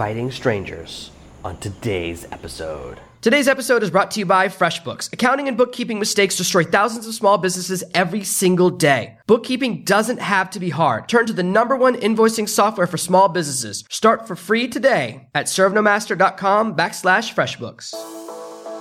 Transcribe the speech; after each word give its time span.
fighting 0.00 0.30
strangers 0.30 1.10
on 1.44 1.58
today's 1.58 2.24
episode. 2.32 2.98
Today's 3.20 3.46
episode 3.46 3.82
is 3.82 3.90
brought 3.90 4.10
to 4.12 4.20
you 4.20 4.24
by 4.24 4.48
FreshBooks. 4.48 5.12
Accounting 5.12 5.46
and 5.46 5.58
bookkeeping 5.58 5.98
mistakes 5.98 6.38
destroy 6.38 6.64
thousands 6.64 7.06
of 7.06 7.12
small 7.12 7.36
businesses 7.36 7.84
every 7.92 8.24
single 8.24 8.70
day. 8.70 9.18
Bookkeeping 9.26 9.84
doesn't 9.84 10.18
have 10.18 10.48
to 10.52 10.58
be 10.58 10.70
hard. 10.70 11.06
Turn 11.06 11.26
to 11.26 11.34
the 11.34 11.42
number 11.42 11.76
one 11.76 11.96
invoicing 11.96 12.48
software 12.48 12.86
for 12.86 12.96
small 12.96 13.28
businesses. 13.28 13.84
Start 13.90 14.26
for 14.26 14.34
free 14.34 14.68
today 14.68 15.28
at 15.34 15.48
servenomaster.com 15.48 16.74
backslash 16.74 17.34
FreshBooks. 17.34 17.92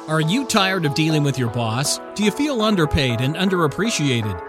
Are 0.08 0.22
you 0.22 0.46
tired 0.46 0.86
of 0.86 0.96
dealing 0.96 1.24
with 1.24 1.38
your 1.38 1.50
boss? 1.50 2.00
Do 2.16 2.24
you 2.24 2.32
feel 2.32 2.62
underpaid 2.62 3.20
and 3.20 3.36
underappreciated? 3.36 4.49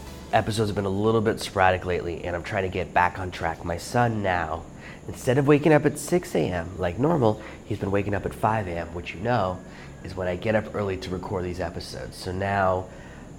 episodes 0.33 0.69
have 0.69 0.75
been 0.75 0.85
a 0.85 0.89
little 0.89 1.21
bit 1.21 1.39
sporadic 1.39 1.85
lately, 1.85 2.23
and 2.23 2.35
I'm 2.35 2.43
trying 2.43 2.63
to 2.63 2.69
get 2.69 2.93
back 2.93 3.19
on 3.19 3.31
track. 3.31 3.65
My 3.65 3.77
son 3.77 4.23
now, 4.23 4.63
instead 5.07 5.37
of 5.37 5.47
waking 5.47 5.73
up 5.73 5.85
at 5.85 5.97
6 5.97 6.35
a.m. 6.35 6.77
like 6.77 6.99
normal, 6.99 7.41
he's 7.65 7.79
been 7.79 7.91
waking 7.91 8.13
up 8.13 8.25
at 8.25 8.33
5 8.33 8.67
a.m., 8.67 8.87
which 8.93 9.13
you 9.13 9.19
know 9.21 9.59
is 10.03 10.15
when 10.15 10.27
I 10.27 10.35
get 10.35 10.55
up 10.55 10.73
early 10.73 10.97
to 10.97 11.09
record 11.09 11.43
these 11.43 11.59
episodes. 11.59 12.17
So 12.17 12.31
now 12.31 12.85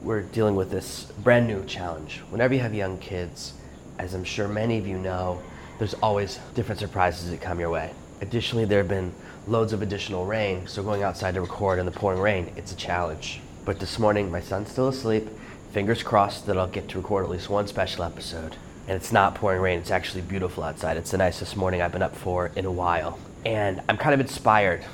we're 0.02 0.22
dealing 0.22 0.54
with 0.54 0.70
this 0.70 1.04
brand 1.22 1.46
new 1.46 1.64
challenge. 1.64 2.18
Whenever 2.30 2.54
you 2.54 2.60
have 2.60 2.74
young 2.74 2.98
kids, 2.98 3.54
as 3.98 4.14
I'm 4.14 4.24
sure 4.24 4.48
many 4.48 4.78
of 4.78 4.86
you 4.86 4.98
know, 4.98 5.40
there's 5.78 5.94
always 5.94 6.38
different 6.54 6.80
surprises 6.80 7.30
that 7.30 7.40
come 7.40 7.58
your 7.58 7.70
way. 7.70 7.92
Additionally, 8.20 8.64
there 8.64 8.78
have 8.78 8.88
been 8.88 9.12
loads 9.48 9.72
of 9.72 9.82
additional 9.82 10.26
rain, 10.26 10.66
so 10.66 10.82
going 10.82 11.02
outside 11.02 11.34
to 11.34 11.40
record 11.40 11.78
in 11.78 11.86
the 11.86 11.92
pouring 11.92 12.20
rain, 12.20 12.52
it's 12.56 12.72
a 12.72 12.76
challenge. 12.76 13.40
But 13.64 13.80
this 13.80 13.98
morning, 13.98 14.30
my 14.30 14.40
son's 14.40 14.70
still 14.70 14.88
asleep. 14.88 15.28
Fingers 15.72 16.02
crossed 16.02 16.44
that 16.46 16.58
I'll 16.58 16.66
get 16.66 16.88
to 16.88 16.98
record 16.98 17.24
at 17.24 17.30
least 17.30 17.48
one 17.48 17.66
special 17.66 18.04
episode. 18.04 18.56
And 18.86 18.94
it's 18.94 19.10
not 19.10 19.34
pouring 19.34 19.62
rain, 19.62 19.78
it's 19.78 19.90
actually 19.90 20.20
beautiful 20.20 20.62
outside. 20.62 20.98
It's 20.98 21.12
the 21.12 21.16
nicest 21.16 21.56
morning 21.56 21.80
I've 21.80 21.92
been 21.92 22.02
up 22.02 22.14
for 22.14 22.50
in 22.54 22.66
a 22.66 22.70
while. 22.70 23.18
And 23.46 23.80
I'm 23.88 23.96
kind 23.96 24.12
of 24.12 24.20
inspired 24.20 24.84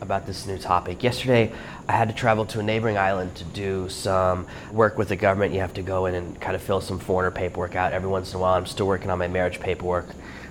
about 0.00 0.24
this 0.24 0.46
new 0.46 0.58
topic. 0.58 1.02
Yesterday, 1.02 1.52
I 1.88 1.92
had 1.92 2.08
to 2.08 2.14
travel 2.14 2.46
to 2.46 2.60
a 2.60 2.62
neighboring 2.62 2.96
island 2.96 3.34
to 3.34 3.44
do 3.44 3.88
some 3.88 4.46
work 4.70 4.96
with 4.96 5.08
the 5.08 5.16
government. 5.16 5.54
You 5.54 5.60
have 5.60 5.74
to 5.74 5.82
go 5.82 6.06
in 6.06 6.14
and 6.14 6.40
kind 6.40 6.54
of 6.54 6.62
fill 6.62 6.80
some 6.80 7.00
foreigner 7.00 7.32
paperwork 7.32 7.74
out 7.74 7.92
every 7.92 8.08
once 8.08 8.30
in 8.30 8.36
a 8.36 8.42
while. 8.42 8.54
I'm 8.54 8.66
still 8.66 8.86
working 8.86 9.10
on 9.10 9.18
my 9.18 9.26
marriage 9.26 9.58
paperwork. 9.58 10.06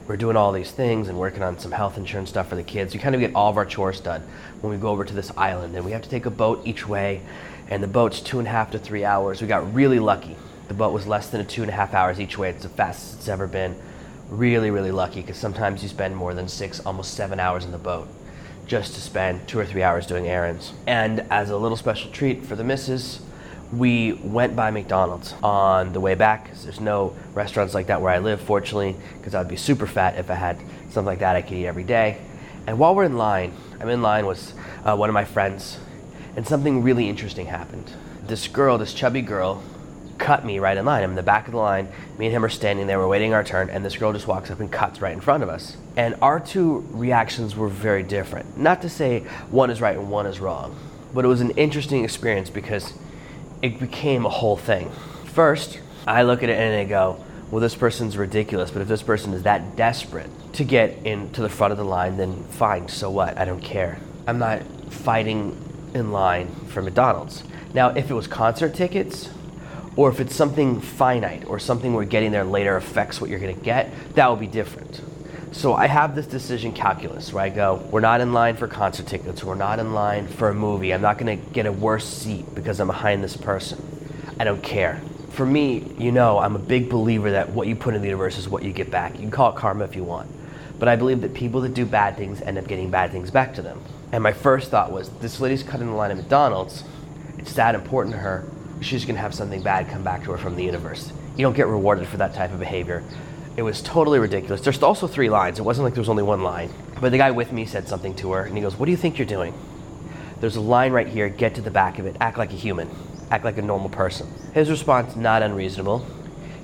We're 0.06 0.18
doing 0.18 0.36
all 0.36 0.52
these 0.52 0.72
things 0.72 1.08
and 1.08 1.18
working 1.18 1.44
on 1.44 1.58
some 1.60 1.72
health 1.72 1.98
insurance 1.98 2.30
stuff 2.30 2.50
for 2.50 2.56
the 2.56 2.64
kids. 2.64 2.94
We 2.94 3.00
kind 3.00 3.16
of 3.16 3.22
get 3.22 3.34
all 3.36 3.50
of 3.50 3.56
our 3.56 3.66
chores 3.66 4.02
done 4.02 4.22
when 4.60 4.74
we 4.74 4.78
go 4.78 4.90
over 4.90 5.06
to 5.06 5.14
this 5.14 5.32
island. 5.38 5.78
And 5.78 5.86
we 5.86 5.92
have 5.94 6.02
to 6.02 6.10
take 6.10 6.26
a 6.26 6.30
boat 6.30 6.62
each 6.66 6.86
way, 6.86 7.22
and 7.72 7.82
the 7.82 7.88
boat's 7.88 8.20
two 8.20 8.38
and 8.38 8.48
a 8.48 8.52
half 8.52 8.70
to 8.72 8.78
three 8.78 9.06
hours. 9.06 9.42
We 9.42 9.48
got 9.48 9.74
really 9.74 9.98
lucky. 9.98 10.36
The 10.68 10.74
boat 10.74 10.94
was 10.94 11.08
less 11.08 11.30
than 11.30 11.40
a 11.42 11.46
two 11.46 11.62
and 11.62 11.72
a 11.72 11.74
half 11.74 11.94
hours 11.94 12.20
each 12.20 12.38
way. 12.38 12.50
It's 12.50 12.64
the 12.64 12.70
fastest 12.70 13.16
it's 13.16 13.30
ever 13.30 13.48
been. 13.48 13.76
Really, 14.30 14.72
really 14.72 14.92
lucky 14.92 15.22
because 15.22 15.38
sometimes 15.38 15.82
you 15.82 15.90
spend 15.90 16.16
more 16.16 16.34
than 16.34 16.50
six, 16.50 16.82
almost 16.82 17.14
seven 17.14 17.40
hours 17.40 17.64
in 17.64 17.72
the 17.72 17.78
boat 17.78 18.10
just 18.68 18.94
to 18.94 19.02
spend 19.02 19.48
two 19.48 19.58
or 19.58 19.66
three 19.66 19.84
hours 19.84 20.06
doing 20.06 20.28
errands. 20.28 20.74
And 20.86 21.22
as 21.32 21.50
a 21.50 21.58
little 21.58 21.78
special 21.78 22.12
treat 22.12 22.46
for 22.46 22.56
the 22.56 22.64
missus, 22.64 23.22
we 23.72 24.14
went 24.14 24.54
by 24.54 24.70
McDonald's 24.70 25.34
on 25.42 25.94
the 25.94 26.00
way 26.02 26.14
back 26.14 26.54
there's 26.64 26.82
no 26.82 27.16
restaurants 27.34 27.74
like 27.74 27.88
that 27.88 28.02
where 28.02 28.14
I 28.14 28.20
live, 28.20 28.42
fortunately, 28.42 28.98
because 29.18 29.34
I'd 29.34 29.48
be 29.48 29.56
super 29.56 29.88
fat 29.88 30.18
if 30.18 30.30
I 30.30 30.36
had 30.36 30.58
something 30.90 31.06
like 31.06 31.20
that 31.20 31.38
I 31.38 31.42
could 31.42 31.54
eat 31.54 31.68
every 31.68 31.86
day. 31.86 32.18
And 32.68 32.78
while 32.78 32.94
we're 32.94 33.06
in 33.06 33.18
line, 33.18 33.54
I'm 33.80 33.88
in 33.88 34.02
line 34.02 34.26
with 34.26 34.54
uh, 34.84 34.96
one 34.96 35.10
of 35.10 35.14
my 35.14 35.26
friends, 35.26 35.80
and 36.36 36.48
something 36.48 36.84
really 36.84 37.10
interesting 37.10 37.48
happened. 37.48 37.92
This 38.28 38.48
girl, 38.48 38.78
this 38.78 38.94
chubby 38.94 39.22
girl, 39.22 39.64
cut 40.18 40.46
me 40.46 40.60
right 40.60 40.78
in 40.78 40.86
line. 40.86 41.04
I'm 41.04 41.10
in 41.10 41.16
the 41.16 41.24
back 41.24 41.48
of 41.48 41.54
the 41.54 41.58
line. 41.58 41.88
Me 42.18 42.28
and 42.28 42.36
him 42.36 42.46
are 42.46 42.50
standing 42.50 42.88
there. 42.88 43.00
We're 43.00 43.08
waiting 43.08 43.34
our 43.34 43.44
turn, 43.44 43.70
and 43.70 43.84
this 43.84 43.98
girl 43.98 44.14
just 44.14 44.28
walks 44.28 44.52
up 44.52 44.60
and 44.60 44.72
cuts 44.72 45.02
right 45.02 45.14
in 45.14 45.20
front 45.20 45.42
of 45.42 45.50
us. 45.50 45.78
And 45.98 46.16
our 46.22 46.40
two 46.40 46.86
reactions 46.92 47.56
were 47.56 47.68
very 47.68 48.04
different. 48.04 48.58
Not 48.58 48.84
to 48.84 48.90
say 48.90 49.22
one 49.50 49.70
is 49.72 49.82
right 49.82 49.98
and 49.98 50.12
one 50.12 50.28
is 50.28 50.40
wrong, 50.40 50.78
but 51.14 51.26
it 51.26 51.28
was 51.28 51.42
an 51.42 51.52
interesting 51.52 52.04
experience 52.04 52.50
because 52.50 52.94
it 53.62 53.80
became 53.80 54.26
a 54.26 54.30
whole 54.30 54.58
thing. 54.58 54.92
First, 55.26 55.80
I 56.08 56.24
look 56.24 56.44
at 56.44 56.50
it 56.50 56.58
and 56.58 56.80
I 56.80 56.86
go, 56.86 57.24
well, 57.50 57.60
this 57.60 57.76
person's 57.76 58.16
ridiculous, 58.16 58.72
but 58.72 58.82
if 58.82 58.88
this 58.88 59.02
person 59.02 59.34
is 59.34 59.44
that 59.44 59.76
desperate 59.76 60.30
to 60.54 60.64
get 60.64 61.06
into 61.06 61.42
the 61.42 61.50
front 61.50 61.72
of 61.72 61.78
the 61.78 61.86
line, 61.86 62.18
then 62.18 62.44
fine, 62.46 62.88
so 62.88 63.10
what? 63.10 63.38
I 63.38 63.46
don't 63.46 63.62
care. 63.62 64.00
I'm 64.28 64.40
not 64.40 64.62
fighting 64.90 65.58
in 65.94 66.12
line 66.12 66.48
for 66.68 66.82
McDonald's. 66.82 67.44
Now, 67.74 67.90
if 67.90 68.10
it 68.10 68.14
was 68.14 68.28
concert 68.28 68.74
tickets, 68.74 69.30
or 69.96 70.10
if 70.10 70.20
it's 70.20 70.36
something 70.36 70.80
finite 70.80 71.46
or 71.46 71.60
something 71.60 71.94
where 71.94 72.06
getting 72.06 72.32
there 72.32 72.46
later 72.46 72.76
affects 72.76 73.20
what 73.20 73.30
you're 73.30 73.40
going 73.40 73.56
to 73.56 73.64
get, 73.64 73.92
that 74.16 74.30
would 74.30 74.40
be 74.40 74.48
different. 74.48 75.02
So 75.52 75.74
I 75.74 75.88
have 75.88 76.16
this 76.16 76.28
decision 76.28 76.72
calculus 76.72 77.34
where 77.34 77.44
I 77.44 77.50
go, 77.50 77.76
we're 77.92 78.00
not 78.00 78.22
in 78.22 78.32
line 78.32 78.56
for 78.56 78.70
concert 78.70 79.06
tickets, 79.06 79.44
we're 79.44 79.56
not 79.56 79.80
in 79.80 79.94
line 79.94 80.28
for 80.28 80.48
a 80.48 80.54
movie. 80.54 80.94
I'm 80.94 81.02
not 81.02 81.18
going 81.18 81.38
to 81.38 81.46
get 81.52 81.66
a 81.66 81.72
worse 81.72 82.08
seat 82.08 82.56
because 82.56 82.80
I'm 82.80 82.88
behind 82.88 83.22
this 83.22 83.36
person. 83.36 83.84
I 84.40 84.46
don't 84.46 84.64
care. 84.64 85.02
For 85.32 85.46
me, 85.46 85.94
you 85.98 86.14
know, 86.14 86.40
I'm 86.40 86.56
a 86.56 86.60
big 86.60 86.90
believer 86.90 87.32
that 87.32 87.50
what 87.50 87.68
you 87.68 87.76
put 87.76 87.96
in 87.96 88.02
the 88.02 88.08
universe 88.08 88.38
is 88.38 88.48
what 88.48 88.64
you 88.64 88.72
get 88.72 88.90
back. 88.90 89.14
You 89.16 89.20
can 89.20 89.32
call 89.32 89.52
it 89.52 89.58
karma 89.58 89.84
if 89.84 89.96
you 89.96 90.06
want. 90.06 90.30
But 90.82 90.90
I 90.90 90.96
believe 90.98 91.22
that 91.22 91.36
people 91.36 91.62
that 91.62 91.76
do 91.76 91.86
bad 91.86 92.18
things 92.18 92.42
end 92.42 92.58
up 92.58 92.68
getting 92.68 92.90
bad 92.90 93.12
things 93.12 93.30
back 93.30 93.54
to 93.54 93.62
them. 93.62 93.82
And 94.12 94.24
my 94.24 94.34
first 94.34 94.72
thought 94.72 94.92
was, 94.92 95.10
this 95.20 95.40
lady's 95.40 95.62
cutting 95.62 95.86
the 95.86 95.94
line 95.94 96.10
at 96.10 96.18
McDonald's. 96.18 96.84
It's 97.38 97.54
that 97.54 97.76
important 97.76 98.16
to 98.16 98.20
her 98.20 98.44
she's 98.82 99.06
going 99.06 99.16
to 99.16 99.22
have 99.22 99.34
something 99.34 99.62
bad 99.62 99.90
come 99.90 100.04
back 100.04 100.24
to 100.24 100.32
her 100.32 100.38
from 100.38 100.56
the 100.56 100.64
universe. 100.64 101.14
You 101.38 101.44
don't 101.44 101.56
get 101.56 101.68
rewarded 101.68 102.08
for 102.08 102.18
that 102.18 102.34
type 102.34 102.52
of 102.52 102.60
behavior. 102.60 103.04
It 103.56 103.62
was 103.62 103.82
totally 103.82 104.20
ridiculous. 104.20 104.62
There's 104.62 104.82
also 104.82 105.08
three 105.08 105.30
lines. 105.30 105.60
It 105.60 105.62
wasn't 105.62 105.86
like 105.86 105.94
there 105.94 106.02
was 106.02 106.10
only 106.10 106.24
one 106.24 106.42
line. 106.42 106.72
But 107.00 107.12
the 107.12 107.18
guy 107.18 107.32
with 107.32 107.52
me 107.52 107.66
said 107.66 107.88
something 107.88 108.16
to 108.16 108.32
her, 108.32 108.44
and 108.44 108.56
he 108.56 108.62
goes, 108.62 108.76
What 108.76 108.86
do 108.86 108.92
you 108.92 108.98
think 108.98 109.18
you're 109.18 109.28
doing? 109.28 109.54
There's 110.40 110.56
a 110.56 110.62
line 110.62 110.92
right 110.92 111.08
here. 111.08 111.30
Get 111.30 111.56
to 111.56 111.62
the 111.62 111.72
back 111.72 112.00
of 112.00 112.06
it. 112.06 112.16
Act 112.20 112.38
like 112.38 112.52
a 112.52 112.56
human. 112.56 112.90
Act 113.30 113.44
like 113.44 113.58
a 113.58 113.62
normal 113.62 113.90
person. 113.90 114.28
His 114.54 114.70
response, 114.70 115.16
not 115.16 115.44
unreasonable. 115.44 116.06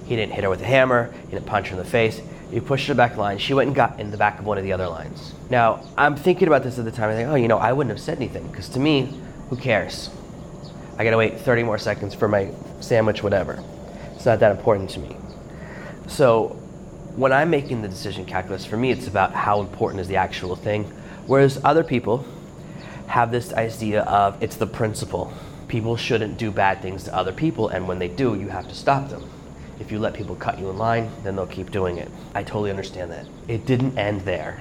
He 0.06 0.16
didn't 0.16 0.34
hit 0.34 0.44
her 0.44 0.50
with 0.50 0.62
a 0.62 0.66
hammer. 0.66 1.14
He 1.26 1.32
didn't 1.32 1.46
punch 1.46 1.68
her 1.68 1.74
in 1.74 1.78
the 1.78 1.90
face. 1.90 2.22
He 2.52 2.60
pushed 2.60 2.88
her 2.88 2.96
back 2.96 3.18
line. 3.18 3.38
She 3.38 3.54
went 3.54 3.68
and 3.68 3.76
got 3.76 4.00
in 4.00 4.12
the 4.12 4.18
back 4.18 4.40
of 4.40 4.46
one 4.46 4.58
of 4.58 4.64
the 4.64 4.72
other 4.74 4.88
lines. 4.88 5.34
Now, 5.50 5.84
I'm 5.98 6.16
thinking 6.16 6.48
about 6.48 6.64
this 6.64 6.80
at 6.80 6.86
the 6.86 6.92
time. 6.92 7.10
I 7.10 7.14
think, 7.14 7.30
oh, 7.30 7.36
you 7.36 7.48
know, 7.48 7.58
I 7.58 7.74
wouldn't 7.74 7.92
have 7.92 8.04
said 8.04 8.18
anything. 8.18 8.48
Because 8.48 8.70
to 8.70 8.80
me, 8.80 9.14
who 9.50 9.58
cares? 9.58 10.10
I 10.98 11.04
gotta 11.04 11.18
wait 11.18 11.40
30 11.40 11.64
more 11.64 11.78
seconds 11.78 12.14
for 12.16 12.28
my 12.28 12.52
sandwich, 12.80 13.22
whatever. 13.22 13.62
It's 14.16 14.26
not 14.26 14.40
that 14.40 14.52
important 14.52 14.90
to 14.92 15.00
me. 15.00 15.16
So 16.08 16.50
when 17.16 17.34
I'm 17.34 17.50
making 17.50 17.82
the 17.82 17.88
decision 17.88 18.26
calculus, 18.26 18.66
for 18.66 18.78
me, 18.78 18.92
it's 18.92 19.08
about 19.08 19.34
how 19.34 19.60
important 19.60 20.02
is 20.02 20.08
the 20.08 20.16
actual 20.16 20.56
thing. 20.56 20.86
Whereas 21.26 21.60
other 21.64 21.84
people 21.84 22.26
have 23.08 23.32
this 23.32 23.54
idea 23.54 24.04
of 24.04 24.42
it's 24.42 24.56
the 24.56 24.68
principle. 24.68 25.34
People 25.68 25.98
shouldn't 25.98 26.38
do 26.38 26.52
bad 26.52 26.82
things 26.82 27.04
to 27.04 27.16
other 27.16 27.34
people, 27.34 27.68
and 27.68 27.88
when 27.88 28.00
they 28.00 28.08
do, 28.08 28.36
you 28.36 28.48
have 28.48 28.68
to 28.70 28.76
stop 28.76 29.10
them. 29.10 29.30
If 29.80 29.92
you 29.92 30.00
let 30.00 30.14
people 30.14 30.36
cut 30.36 30.60
you 30.60 30.70
in 30.70 30.78
line, 30.78 31.12
then 31.24 31.36
they'll 31.36 31.46
keep 31.46 31.72
doing 31.72 31.98
it. 31.98 32.10
I 32.34 32.44
totally 32.44 32.70
understand 32.70 33.12
that. 33.12 33.26
It 33.48 33.66
didn't 33.66 33.98
end 33.98 34.22
there. 34.22 34.60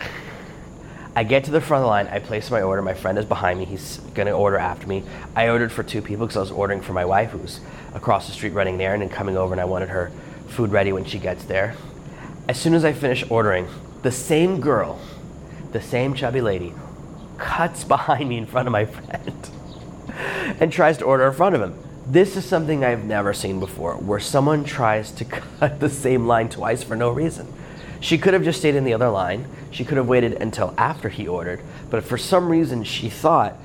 I 1.16 1.24
get 1.24 1.44
to 1.44 1.50
the 1.50 1.62
front 1.62 1.80
of 1.80 1.84
the 1.84 1.88
line. 1.88 2.08
I 2.08 2.18
place 2.18 2.50
my 2.50 2.60
order. 2.60 2.82
My 2.82 2.92
friend 2.92 3.16
is 3.16 3.24
behind 3.24 3.58
me. 3.58 3.64
He's 3.64 3.96
going 4.14 4.26
to 4.26 4.32
order 4.32 4.58
after 4.58 4.86
me. 4.86 5.02
I 5.34 5.48
ordered 5.48 5.72
for 5.72 5.82
two 5.82 6.02
people 6.02 6.26
because 6.26 6.36
I 6.36 6.40
was 6.40 6.50
ordering 6.50 6.82
for 6.82 6.92
my 6.92 7.06
wife, 7.06 7.30
who's 7.30 7.60
across 7.94 8.26
the 8.26 8.34
street 8.34 8.52
running 8.52 8.76
there 8.76 8.94
and 8.94 9.10
coming 9.10 9.38
over, 9.38 9.54
and 9.54 9.60
I 9.60 9.64
wanted 9.64 9.88
her 9.88 10.12
food 10.48 10.72
ready 10.72 10.92
when 10.92 11.06
she 11.06 11.18
gets 11.18 11.44
there. 11.44 11.74
As 12.48 12.60
soon 12.60 12.74
as 12.74 12.84
I 12.84 12.92
finish 12.92 13.24
ordering, 13.30 13.66
the 14.02 14.12
same 14.12 14.60
girl, 14.60 15.00
the 15.72 15.80
same 15.80 16.12
chubby 16.12 16.42
lady, 16.42 16.74
cuts 17.38 17.82
behind 17.96 18.28
me 18.28 18.36
in 18.36 18.44
front 18.44 18.68
of 18.68 18.72
my 18.72 18.84
friend 18.84 19.50
and 20.60 20.70
tries 20.70 20.98
to 20.98 21.06
order 21.06 21.26
in 21.28 21.32
front 21.32 21.54
of 21.54 21.62
him. 21.62 21.85
This 22.08 22.36
is 22.36 22.44
something 22.44 22.84
I've 22.84 23.04
never 23.04 23.34
seen 23.34 23.58
before, 23.58 23.96
where 23.96 24.20
someone 24.20 24.62
tries 24.62 25.10
to 25.12 25.24
cut 25.58 25.80
the 25.80 25.90
same 25.90 26.28
line 26.28 26.48
twice 26.48 26.84
for 26.84 26.94
no 26.94 27.10
reason. 27.10 27.52
She 28.00 28.16
could 28.16 28.32
have 28.32 28.44
just 28.44 28.60
stayed 28.60 28.76
in 28.76 28.84
the 28.84 28.94
other 28.94 29.08
line. 29.08 29.48
She 29.72 29.84
could 29.84 29.96
have 29.96 30.06
waited 30.06 30.34
until 30.34 30.72
after 30.78 31.08
he 31.08 31.26
ordered. 31.26 31.60
But 31.90 32.04
for 32.04 32.16
some 32.16 32.48
reason, 32.48 32.84
she 32.84 33.10
thought, 33.10 33.56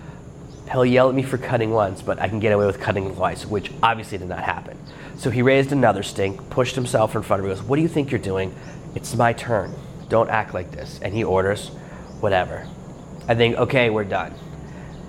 he'll 0.71 0.85
yell 0.85 1.09
at 1.09 1.13
me 1.13 1.21
for 1.21 1.37
cutting 1.37 1.69
once, 1.69 2.01
but 2.01 2.19
I 2.19 2.29
can 2.29 2.39
get 2.39 2.51
away 2.51 2.65
with 2.65 2.79
cutting 2.79 3.13
twice, 3.13 3.45
which 3.45 3.71
obviously 3.83 4.17
did 4.17 4.29
not 4.29 4.43
happen. 4.43 4.75
So 5.17 5.29
he 5.29 5.43
raised 5.43 5.71
another 5.71 6.01
stink, 6.01 6.49
pushed 6.49 6.73
himself 6.73 7.15
in 7.15 7.21
front 7.21 7.41
of 7.41 7.47
me, 7.47 7.53
goes, 7.53 7.61
What 7.63 7.75
do 7.75 7.83
you 7.83 7.87
think 7.87 8.09
you're 8.09 8.19
doing? 8.19 8.55
It's 8.95 9.15
my 9.15 9.33
turn. 9.33 9.71
Don't 10.09 10.31
act 10.31 10.55
like 10.55 10.71
this. 10.71 10.99
And 11.03 11.13
he 11.13 11.23
orders, 11.23 11.67
whatever. 12.21 12.67
I 13.27 13.35
think, 13.35 13.57
okay, 13.57 13.91
we're 13.91 14.03
done. 14.03 14.33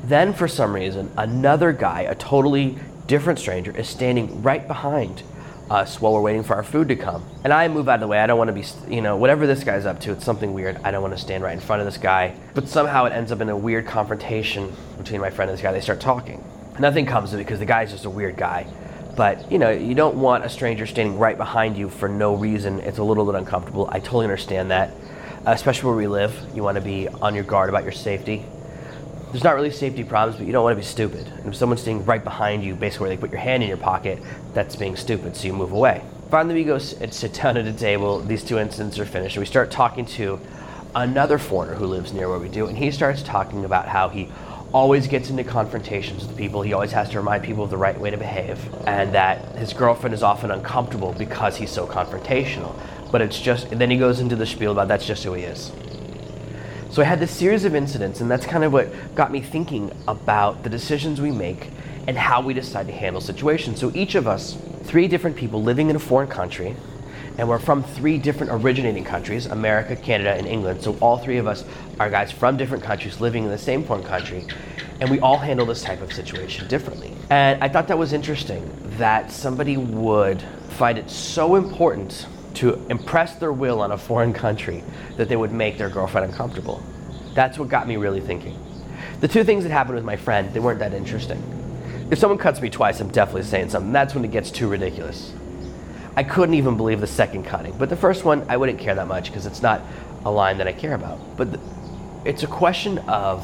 Then, 0.04 0.34
for 0.34 0.48
some 0.48 0.74
reason, 0.74 1.10
another 1.16 1.72
guy, 1.72 2.02
a 2.02 2.14
totally 2.14 2.76
different 3.12 3.38
stranger, 3.38 3.76
is 3.76 3.86
standing 3.86 4.40
right 4.40 4.66
behind 4.66 5.22
us 5.68 6.00
while 6.00 6.14
we're 6.14 6.22
waiting 6.22 6.42
for 6.42 6.54
our 6.54 6.62
food 6.62 6.88
to 6.88 6.96
come. 6.96 7.22
And 7.44 7.52
I 7.52 7.68
move 7.68 7.86
out 7.86 7.96
of 7.96 8.00
the 8.00 8.06
way. 8.06 8.18
I 8.18 8.26
don't 8.26 8.38
want 8.38 8.48
to 8.48 8.54
be, 8.54 8.64
you 8.88 9.02
know, 9.02 9.18
whatever 9.18 9.46
this 9.46 9.64
guy's 9.64 9.84
up 9.84 10.00
to, 10.00 10.12
it's 10.12 10.24
something 10.24 10.54
weird. 10.54 10.78
I 10.82 10.90
don't 10.90 11.02
want 11.02 11.12
to 11.12 11.20
stand 11.20 11.44
right 11.44 11.52
in 11.52 11.60
front 11.60 11.80
of 11.82 11.86
this 11.86 11.98
guy. 11.98 12.34
But 12.54 12.68
somehow 12.68 13.04
it 13.04 13.12
ends 13.12 13.30
up 13.30 13.42
in 13.42 13.50
a 13.50 13.56
weird 13.56 13.86
confrontation 13.86 14.72
between 14.96 15.20
my 15.20 15.28
friend 15.28 15.50
and 15.50 15.58
this 15.58 15.62
guy. 15.62 15.72
They 15.72 15.82
start 15.82 16.00
talking. 16.00 16.42
Nothing 16.78 17.04
comes 17.04 17.34
of 17.34 17.40
it 17.40 17.44
because 17.44 17.58
the 17.58 17.66
guy's 17.66 17.90
just 17.90 18.06
a 18.06 18.10
weird 18.10 18.38
guy. 18.38 18.66
But, 19.14 19.52
you 19.52 19.58
know, 19.58 19.68
you 19.68 19.94
don't 19.94 20.16
want 20.16 20.46
a 20.46 20.48
stranger 20.48 20.86
standing 20.86 21.18
right 21.18 21.36
behind 21.36 21.76
you 21.76 21.90
for 21.90 22.08
no 22.08 22.34
reason. 22.34 22.80
It's 22.80 22.96
a 22.96 23.04
little 23.04 23.26
bit 23.26 23.34
uncomfortable. 23.34 23.90
I 23.92 23.98
totally 23.98 24.24
understand 24.24 24.70
that. 24.70 24.90
especially 25.44 25.88
where 25.88 25.98
we 25.98 26.06
live, 26.06 26.34
you 26.54 26.62
want 26.62 26.76
to 26.76 26.80
be 26.80 27.08
on 27.08 27.34
your 27.34 27.44
guard 27.44 27.68
about 27.68 27.82
your 27.82 27.92
safety 27.92 28.46
there's 29.32 29.44
not 29.44 29.54
really 29.54 29.70
safety 29.70 30.04
problems, 30.04 30.36
but 30.36 30.46
you 30.46 30.52
don't 30.52 30.62
want 30.62 30.74
to 30.74 30.80
be 30.80 30.86
stupid. 30.86 31.26
And 31.26 31.48
if 31.48 31.56
someone's 31.56 31.80
standing 31.80 32.04
right 32.04 32.22
behind 32.22 32.62
you, 32.62 32.74
basically 32.74 33.08
where 33.08 33.16
they 33.16 33.20
put 33.20 33.30
your 33.30 33.40
hand 33.40 33.62
in 33.62 33.68
your 33.68 33.78
pocket, 33.78 34.22
that's 34.52 34.76
being 34.76 34.94
stupid, 34.94 35.34
so 35.34 35.46
you 35.46 35.54
move 35.54 35.72
away. 35.72 36.04
Finally, 36.30 36.54
we 36.56 36.64
go 36.64 36.74
and 36.74 37.14
sit 37.14 37.32
down 37.32 37.56
at 37.56 37.66
a 37.66 37.72
table. 37.72 38.20
These 38.20 38.44
two 38.44 38.58
incidents 38.58 38.98
are 38.98 39.06
finished, 39.06 39.36
and 39.36 39.40
we 39.40 39.46
start 39.46 39.70
talking 39.70 40.04
to 40.06 40.38
another 40.94 41.38
foreigner 41.38 41.74
who 41.74 41.86
lives 41.86 42.12
near 42.12 42.28
where 42.28 42.38
we 42.38 42.50
do, 42.50 42.66
and 42.66 42.76
he 42.76 42.90
starts 42.90 43.22
talking 43.22 43.64
about 43.64 43.88
how 43.88 44.10
he 44.10 44.30
always 44.74 45.06
gets 45.06 45.30
into 45.30 45.44
confrontations 45.44 46.26
with 46.26 46.36
people. 46.36 46.60
He 46.60 46.74
always 46.74 46.92
has 46.92 47.08
to 47.10 47.18
remind 47.18 47.42
people 47.42 47.64
of 47.64 47.70
the 47.70 47.76
right 47.78 47.98
way 47.98 48.10
to 48.10 48.18
behave, 48.18 48.58
and 48.86 49.14
that 49.14 49.56
his 49.56 49.72
girlfriend 49.72 50.12
is 50.12 50.22
often 50.22 50.50
uncomfortable 50.50 51.14
because 51.14 51.56
he's 51.56 51.70
so 51.70 51.86
confrontational. 51.86 52.78
But 53.10 53.22
it's 53.22 53.40
just, 53.40 53.72
and 53.72 53.80
then 53.80 53.90
he 53.90 53.96
goes 53.96 54.20
into 54.20 54.36
the 54.36 54.46
spiel 54.46 54.72
about 54.72 54.88
that's 54.88 55.06
just 55.06 55.24
who 55.24 55.32
he 55.32 55.44
is. 55.44 55.72
So 56.92 57.00
I 57.00 57.06
had 57.06 57.20
this 57.20 57.30
series 57.30 57.64
of 57.64 57.74
incidents, 57.74 58.20
and 58.20 58.30
that's 58.30 58.44
kind 58.44 58.64
of 58.64 58.72
what 58.74 58.92
got 59.14 59.32
me 59.32 59.40
thinking 59.40 59.90
about 60.06 60.62
the 60.62 60.68
decisions 60.68 61.22
we 61.22 61.30
make 61.30 61.70
and 62.06 62.18
how 62.18 62.42
we 62.42 62.52
decide 62.52 62.86
to 62.86 62.92
handle 62.92 63.22
situations. 63.22 63.80
So 63.80 63.90
each 63.94 64.14
of 64.14 64.28
us, 64.28 64.58
three 64.82 65.08
different 65.08 65.34
people 65.34 65.62
living 65.62 65.88
in 65.88 65.96
a 65.96 65.98
foreign 65.98 66.28
country, 66.28 66.76
and 67.38 67.48
we're 67.48 67.58
from 67.58 67.82
three 67.82 68.18
different 68.18 68.52
originating 68.52 69.04
countries 69.04 69.46
America, 69.46 69.96
Canada, 69.96 70.34
and 70.34 70.46
England. 70.46 70.82
So 70.82 70.98
all 71.00 71.16
three 71.16 71.38
of 71.38 71.46
us 71.46 71.64
are 71.98 72.10
guys 72.10 72.30
from 72.30 72.58
different 72.58 72.84
countries 72.84 73.22
living 73.22 73.44
in 73.44 73.48
the 73.48 73.56
same 73.56 73.84
foreign 73.84 74.04
country, 74.04 74.46
and 75.00 75.10
we 75.10 75.18
all 75.20 75.38
handle 75.38 75.64
this 75.64 75.80
type 75.80 76.02
of 76.02 76.12
situation 76.12 76.68
differently. 76.68 77.10
And 77.30 77.64
I 77.64 77.70
thought 77.70 77.88
that 77.88 77.96
was 77.96 78.12
interesting 78.12 78.70
that 78.98 79.32
somebody 79.32 79.78
would 79.78 80.42
find 80.68 80.98
it 80.98 81.08
so 81.08 81.54
important 81.54 82.26
to 82.56 82.74
impress 82.88 83.36
their 83.36 83.52
will 83.52 83.80
on 83.80 83.92
a 83.92 83.98
foreign 83.98 84.32
country 84.32 84.82
that 85.16 85.28
they 85.28 85.36
would 85.36 85.52
make 85.52 85.78
their 85.78 85.88
girlfriend 85.88 86.30
uncomfortable. 86.30 86.82
That's 87.34 87.58
what 87.58 87.68
got 87.68 87.88
me 87.88 87.96
really 87.96 88.20
thinking. 88.20 88.58
The 89.20 89.28
two 89.28 89.44
things 89.44 89.64
that 89.64 89.70
happened 89.70 89.94
with 89.94 90.04
my 90.04 90.16
friend, 90.16 90.52
they 90.52 90.60
weren't 90.60 90.80
that 90.80 90.92
interesting. 90.92 91.42
If 92.10 92.18
someone 92.18 92.38
cuts 92.38 92.60
me 92.60 92.68
twice, 92.68 93.00
I'm 93.00 93.08
definitely 93.08 93.44
saying 93.44 93.70
something. 93.70 93.92
That's 93.92 94.14
when 94.14 94.24
it 94.24 94.32
gets 94.32 94.50
too 94.50 94.68
ridiculous. 94.68 95.32
I 96.14 96.24
couldn't 96.24 96.54
even 96.56 96.76
believe 96.76 97.00
the 97.00 97.06
second 97.06 97.44
cutting. 97.44 97.74
But 97.78 97.88
the 97.88 97.96
first 97.96 98.24
one, 98.24 98.44
I 98.48 98.56
wouldn't 98.58 98.78
care 98.78 98.94
that 98.94 99.08
much 99.08 99.26
because 99.26 99.46
it's 99.46 99.62
not 99.62 99.80
a 100.24 100.30
line 100.30 100.58
that 100.58 100.68
I 100.68 100.72
care 100.72 100.94
about. 100.94 101.18
But 101.36 101.52
the, 101.52 101.60
it's 102.24 102.42
a 102.42 102.46
question 102.46 102.98
of 103.00 103.42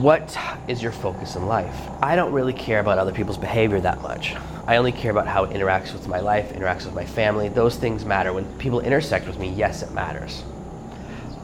what 0.00 0.38
is 0.68 0.82
your 0.82 0.92
focus 0.92 1.36
in 1.36 1.46
life? 1.46 1.76
I 2.00 2.14
don't 2.14 2.32
really 2.32 2.52
care 2.52 2.80
about 2.80 2.98
other 2.98 3.12
people's 3.12 3.38
behavior 3.38 3.80
that 3.80 4.00
much. 4.02 4.34
I 4.66 4.76
only 4.76 4.90
care 4.90 5.12
about 5.12 5.28
how 5.28 5.44
it 5.44 5.50
interacts 5.50 5.92
with 5.92 6.08
my 6.08 6.18
life, 6.18 6.52
interacts 6.52 6.86
with 6.86 6.94
my 6.94 7.04
family. 7.04 7.48
Those 7.48 7.76
things 7.76 8.04
matter. 8.04 8.32
When 8.32 8.44
people 8.58 8.80
intersect 8.80 9.28
with 9.28 9.38
me, 9.38 9.48
yes, 9.50 9.82
it 9.82 9.92
matters. 9.92 10.42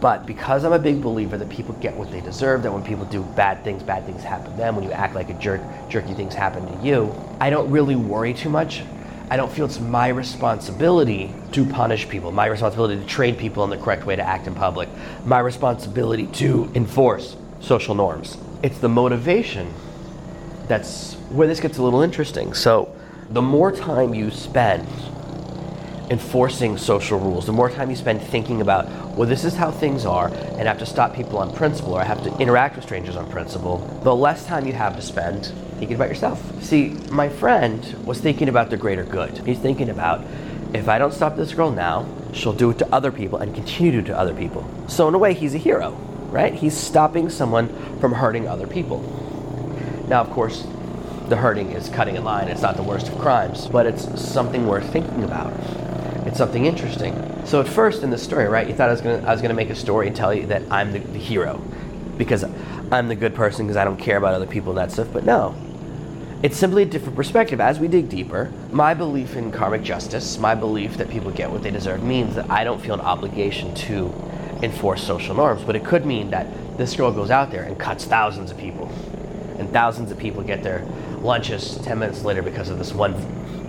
But 0.00 0.26
because 0.26 0.64
I'm 0.64 0.72
a 0.72 0.78
big 0.80 1.00
believer 1.00 1.38
that 1.38 1.48
people 1.48 1.76
get 1.76 1.96
what 1.96 2.10
they 2.10 2.20
deserve, 2.20 2.64
that 2.64 2.72
when 2.72 2.82
people 2.82 3.04
do 3.04 3.22
bad 3.22 3.62
things, 3.62 3.84
bad 3.84 4.04
things 4.04 4.24
happen 4.24 4.50
to 4.50 4.56
them. 4.56 4.74
When 4.74 4.84
you 4.84 4.90
act 4.90 5.14
like 5.14 5.30
a 5.30 5.34
jerk, 5.34 5.60
jerky 5.88 6.14
things 6.14 6.34
happen 6.34 6.66
to 6.66 6.84
you. 6.84 7.14
I 7.40 7.50
don't 7.50 7.70
really 7.70 7.94
worry 7.94 8.34
too 8.34 8.50
much. 8.50 8.82
I 9.30 9.36
don't 9.36 9.52
feel 9.52 9.66
it's 9.66 9.78
my 9.78 10.08
responsibility 10.08 11.32
to 11.52 11.64
punish 11.64 12.08
people, 12.08 12.32
my 12.32 12.46
responsibility 12.46 13.00
to 13.00 13.06
train 13.06 13.36
people 13.36 13.62
in 13.62 13.70
the 13.70 13.78
correct 13.78 14.04
way 14.04 14.16
to 14.16 14.22
act 14.22 14.48
in 14.48 14.54
public, 14.56 14.88
my 15.24 15.38
responsibility 15.38 16.26
to 16.26 16.68
enforce 16.74 17.36
social 17.60 17.94
norms. 17.94 18.36
It's 18.64 18.78
the 18.78 18.88
motivation 18.88 19.72
that's 20.66 21.14
where 21.30 21.46
this 21.46 21.60
gets 21.60 21.78
a 21.78 21.82
little 21.82 22.02
interesting. 22.02 22.52
So, 22.54 22.94
the 23.30 23.42
more 23.42 23.72
time 23.72 24.14
you 24.14 24.30
spend 24.30 24.86
enforcing 26.10 26.76
social 26.76 27.18
rules, 27.18 27.46
the 27.46 27.52
more 27.52 27.70
time 27.70 27.88
you 27.88 27.96
spend 27.96 28.20
thinking 28.20 28.60
about, 28.60 28.90
well, 29.16 29.28
this 29.28 29.44
is 29.44 29.54
how 29.54 29.70
things 29.70 30.04
are, 30.04 30.28
and 30.28 30.62
I 30.62 30.64
have 30.64 30.78
to 30.80 30.86
stop 30.86 31.14
people 31.14 31.38
on 31.38 31.54
principle, 31.54 31.94
or 31.94 32.00
I 32.00 32.04
have 32.04 32.22
to 32.24 32.36
interact 32.38 32.76
with 32.76 32.84
strangers 32.84 33.16
on 33.16 33.30
principle, 33.30 33.78
the 34.02 34.14
less 34.14 34.44
time 34.44 34.66
you 34.66 34.74
have 34.74 34.94
to 34.96 35.02
spend 35.02 35.46
thinking 35.78 35.94
about 35.94 36.08
yourself. 36.08 36.62
See, 36.62 36.90
my 37.10 37.28
friend 37.28 37.82
was 38.04 38.20
thinking 38.20 38.48
about 38.48 38.68
the 38.68 38.76
greater 38.76 39.04
good. 39.04 39.38
He's 39.46 39.58
thinking 39.58 39.88
about, 39.88 40.22
if 40.74 40.88
I 40.88 40.98
don't 40.98 41.12
stop 41.12 41.36
this 41.36 41.54
girl 41.54 41.70
now, 41.70 42.06
she'll 42.32 42.52
do 42.52 42.70
it 42.70 42.78
to 42.78 42.94
other 42.94 43.10
people 43.10 43.38
and 43.38 43.54
continue 43.54 43.92
to 43.92 43.98
do 43.98 44.04
it 44.04 44.06
to 44.08 44.18
other 44.18 44.34
people. 44.34 44.68
So, 44.88 45.08
in 45.08 45.14
a 45.14 45.18
way, 45.18 45.32
he's 45.34 45.54
a 45.54 45.58
hero, 45.58 45.92
right? 46.30 46.52
He's 46.52 46.76
stopping 46.76 47.30
someone 47.30 47.68
from 48.00 48.12
hurting 48.12 48.48
other 48.48 48.66
people. 48.66 49.00
Now, 50.08 50.20
of 50.20 50.30
course, 50.30 50.66
the 51.28 51.36
hurting 51.36 51.72
is 51.72 51.88
cutting 51.88 52.16
a 52.16 52.20
line. 52.20 52.48
It's 52.48 52.62
not 52.62 52.76
the 52.76 52.82
worst 52.82 53.08
of 53.08 53.18
crimes, 53.18 53.68
but 53.68 53.86
it's 53.86 54.20
something 54.20 54.66
worth 54.66 54.90
thinking 54.92 55.24
about. 55.24 55.52
It's 56.26 56.38
something 56.38 56.66
interesting. 56.66 57.14
So 57.44 57.60
at 57.60 57.68
first 57.68 58.02
in 58.02 58.10
the 58.10 58.18
story, 58.18 58.46
right, 58.46 58.66
you 58.68 58.74
thought 58.74 58.88
I 58.88 58.92
was 58.92 59.00
gonna 59.00 59.26
I 59.26 59.32
was 59.32 59.42
gonna 59.42 59.54
make 59.54 59.70
a 59.70 59.74
story 59.74 60.06
and 60.06 60.16
tell 60.16 60.32
you 60.32 60.46
that 60.46 60.62
I'm 60.70 60.92
the, 60.92 61.00
the 61.00 61.18
hero 61.18 61.60
because 62.16 62.44
I'm 62.90 63.08
the 63.08 63.16
good 63.16 63.34
person 63.34 63.66
because 63.66 63.76
I 63.76 63.84
don't 63.84 63.96
care 63.96 64.16
about 64.16 64.34
other 64.34 64.46
people 64.46 64.70
and 64.70 64.78
that 64.78 64.92
stuff. 64.92 65.08
But 65.12 65.24
no, 65.24 65.54
it's 66.42 66.56
simply 66.56 66.82
a 66.82 66.86
different 66.86 67.16
perspective. 67.16 67.60
As 67.60 67.78
we 67.78 67.88
dig 67.88 68.08
deeper, 68.08 68.52
my 68.70 68.94
belief 68.94 69.36
in 69.36 69.52
karmic 69.52 69.82
justice, 69.82 70.38
my 70.38 70.54
belief 70.54 70.96
that 70.96 71.08
people 71.08 71.30
get 71.30 71.50
what 71.50 71.62
they 71.62 71.70
deserve, 71.70 72.02
means 72.02 72.34
that 72.34 72.50
I 72.50 72.64
don't 72.64 72.80
feel 72.80 72.94
an 72.94 73.00
obligation 73.00 73.74
to 73.74 74.12
enforce 74.62 75.02
social 75.02 75.34
norms. 75.34 75.62
But 75.62 75.76
it 75.76 75.84
could 75.84 76.04
mean 76.04 76.30
that 76.30 76.46
this 76.78 76.96
girl 76.96 77.12
goes 77.12 77.30
out 77.30 77.50
there 77.50 77.62
and 77.62 77.78
cuts 77.78 78.04
thousands 78.04 78.50
of 78.50 78.58
people, 78.58 78.88
and 79.58 79.70
thousands 79.70 80.10
of 80.10 80.18
people 80.18 80.42
get 80.42 80.62
their 80.62 80.86
lunches 81.22 81.76
10 81.78 81.98
minutes 81.98 82.24
later 82.24 82.42
because 82.42 82.68
of 82.68 82.78
this 82.78 82.92
one 82.92 83.14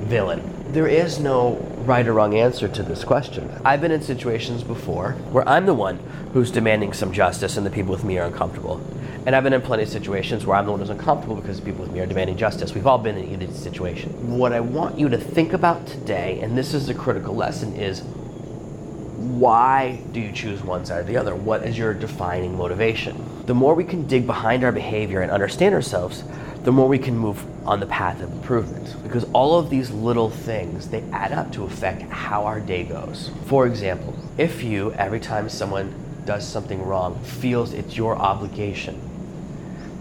villain. 0.06 0.42
There 0.74 0.88
is 0.88 1.20
no 1.20 1.56
right 1.86 2.08
or 2.08 2.14
wrong 2.14 2.34
answer 2.34 2.68
to 2.68 2.84
this 2.84 3.04
question. 3.04 3.50
I've 3.64 3.82
been 3.82 3.92
in 3.92 4.02
situations 4.02 4.64
before 4.64 5.12
where 5.32 5.48
I'm 5.48 5.66
the 5.66 5.74
one 5.74 6.00
who's 6.34 6.50
demanding 6.50 6.94
some 6.94 7.14
justice 7.14 7.58
and 7.58 7.66
the 7.66 7.70
people 7.70 7.92
with 7.92 8.04
me 8.04 8.18
are 8.18 8.26
uncomfortable. 8.26 8.82
And 9.26 9.36
I've 9.36 9.44
been 9.44 9.54
in 9.54 9.62
plenty 9.62 9.84
of 9.84 9.90
situations 9.90 10.46
where 10.46 10.58
I'm 10.58 10.66
the 10.66 10.72
one 10.72 10.80
who's 10.80 10.90
uncomfortable 10.90 11.36
because 11.36 11.60
the 11.60 11.66
people 11.66 11.82
with 11.82 11.94
me 11.94 12.00
are 12.00 12.06
demanding 12.06 12.38
justice. 12.38 12.74
We've 12.74 12.88
all 12.88 12.98
been 12.98 13.18
in 13.18 13.32
either 13.32 13.54
situation. 13.54 14.38
What 14.38 14.52
I 14.52 14.60
want 14.60 15.00
you 15.00 15.10
to 15.10 15.18
think 15.18 15.54
about 15.54 15.86
today, 15.88 16.40
and 16.42 16.58
this 16.58 16.74
is 16.74 16.88
the 16.88 16.94
critical 16.94 17.36
lesson, 17.36 17.76
is 17.76 18.02
why 18.02 20.02
do 20.12 20.20
you 20.20 20.32
choose 20.32 20.62
one 20.62 20.86
side 20.86 21.02
or 21.02 21.04
the 21.04 21.18
other? 21.18 21.36
What 21.36 21.64
is 21.64 21.78
your 21.78 21.94
defining 21.94 22.58
motivation? 22.58 23.24
The 23.46 23.54
more 23.54 23.76
we 23.76 23.84
can 23.84 24.08
dig 24.08 24.26
behind 24.26 24.64
our 24.64 24.72
behavior 24.72 25.22
and 25.22 25.30
understand 25.30 25.76
ourselves, 25.76 26.24
the 26.64 26.72
more 26.72 26.88
we 26.88 26.98
can 26.98 27.18
move 27.18 27.46
on 27.68 27.82
the 27.82 27.86
path 27.86 28.22
of 28.22 28.32
improvement. 28.32 28.96
Because 29.04 29.26
all 29.34 29.60
of 29.60 29.70
these 29.70 29.92
little 29.92 30.30
things, 30.30 30.88
they 30.88 31.04
add 31.12 31.34
up 31.34 31.52
to 31.54 31.66
affect 31.66 32.04
how 32.04 32.46
our 32.46 32.62
day 32.62 32.84
goes. 32.84 33.32
For 33.48 33.68
example, 33.68 34.16
if 34.38 34.64
you, 34.64 34.94
every 34.94 35.20
time 35.20 35.50
someone 35.50 35.94
does 36.26 36.48
something 36.48 36.82
wrong, 36.82 37.22
feels 37.22 37.74
it's 37.74 37.98
your 37.98 38.16
obligation 38.16 39.00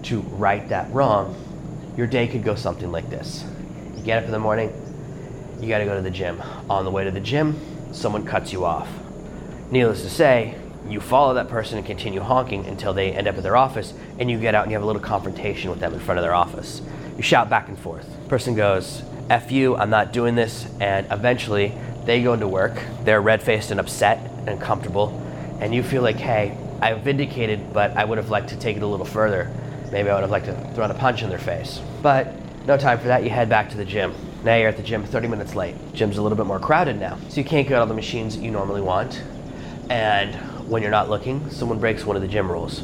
to 0.05 0.21
right 0.21 0.69
that 0.69 0.91
wrong, 0.93 1.37
your 1.97 2.07
day 2.07 2.29
could 2.29 2.45
go 2.45 2.55
something 2.55 2.93
like 2.93 3.11
this. 3.11 3.45
You 3.97 4.05
get 4.05 4.19
up 4.19 4.25
in 4.25 4.31
the 4.31 4.39
morning, 4.39 4.73
you 5.61 5.69
gotta 5.69 5.85
go 5.85 5.97
to 5.97 6.03
the 6.03 6.11
gym. 6.11 6.41
On 6.71 6.85
the 6.85 6.91
way 6.91 7.03
to 7.05 7.11
the 7.11 7.21
gym, 7.21 7.59
someone 7.93 8.25
cuts 8.25 8.53
you 8.53 8.65
off. 8.65 8.89
Needless 9.71 10.03
to 10.03 10.11
say, 10.11 10.55
you 10.89 11.01
follow 11.01 11.35
that 11.35 11.49
person 11.49 11.79
and 11.79 11.87
continue 11.87 12.21
honking 12.21 12.67
until 12.67 12.93
they 12.93 13.13
end 13.13 13.29
up 13.29 13.37
at 13.37 13.43
their 13.43 13.57
office, 13.57 13.95
and 14.19 14.31
you 14.31 14.39
get 14.39 14.55
out 14.55 14.65
and 14.65 14.73
you 14.73 14.77
have 14.77 14.83
a 14.83 14.87
little 14.87 15.03
confrontation 15.03 15.71
with 15.71 15.81
them 15.81 15.95
in 15.95 16.01
front 16.01 16.19
of 16.19 16.23
their 16.23 16.35
office. 16.35 16.83
You 17.17 17.23
shout 17.23 17.49
back 17.49 17.69
and 17.69 17.79
forth. 17.79 18.09
Person 18.29 18.55
goes, 18.55 19.03
F 19.31 19.53
you, 19.53 19.77
I'm 19.77 19.91
not 19.91 20.13
doing 20.13 20.35
this, 20.35 20.67
and 20.81 21.07
eventually 21.11 21.73
they 22.05 22.23
go 22.23 22.33
into 22.33 22.49
work. 22.49 22.83
They're 23.05 23.21
red 23.21 23.43
faced 23.43 23.71
and 23.71 23.81
upset 23.81 24.19
and 24.39 24.49
uncomfortable, 24.49 25.09
and 25.61 25.75
you 25.75 25.83
feel 25.83 26.03
like, 26.03 26.17
hey, 26.17 26.57
I 26.81 26.95
vindicated, 26.95 27.73
but 27.73 27.97
I 27.97 28.05
would 28.05 28.19
have 28.19 28.31
liked 28.31 28.49
to 28.49 28.59
take 28.59 28.77
it 28.77 28.83
a 28.83 28.87
little 28.87 29.07
further. 29.07 29.51
Maybe 29.93 30.09
I 30.11 30.15
would 30.15 30.23
have 30.23 30.31
liked 30.31 30.47
to 30.47 30.73
throw 30.75 30.85
a 30.85 30.95
punch 30.95 31.23
in 31.23 31.29
their 31.29 31.39
face. 31.39 31.81
But 32.03 32.35
no 32.67 32.77
time 32.77 32.99
for 32.99 33.07
that, 33.07 33.23
you 33.23 33.31
head 33.31 33.49
back 33.49 33.71
to 33.71 33.77
the 33.77 33.85
gym. 33.85 34.15
Now 34.43 34.57
you're 34.57 34.69
at 34.69 34.77
the 34.77 34.83
gym 34.83 35.05
30 35.05 35.29
minutes 35.29 35.55
late. 35.55 35.77
Gym's 35.95 36.19
a 36.19 36.23
little 36.23 36.37
bit 36.37 36.47
more 36.47 36.59
crowded 36.59 36.99
now, 36.99 37.19
so 37.29 37.37
you 37.41 37.45
can't 37.45 37.69
get 37.69 37.79
all 37.79 37.87
the 37.87 37.95
machines 37.95 38.37
you 38.37 38.51
normally 38.51 38.81
want. 38.81 39.23
And 39.89 40.35
when 40.73 40.83
you're 40.83 40.91
not 40.91 41.09
looking, 41.09 41.51
someone 41.51 41.79
breaks 41.79 42.05
one 42.05 42.17
of 42.17 42.23
the 42.23 42.29
gym 42.29 42.51
rules. 42.51 42.83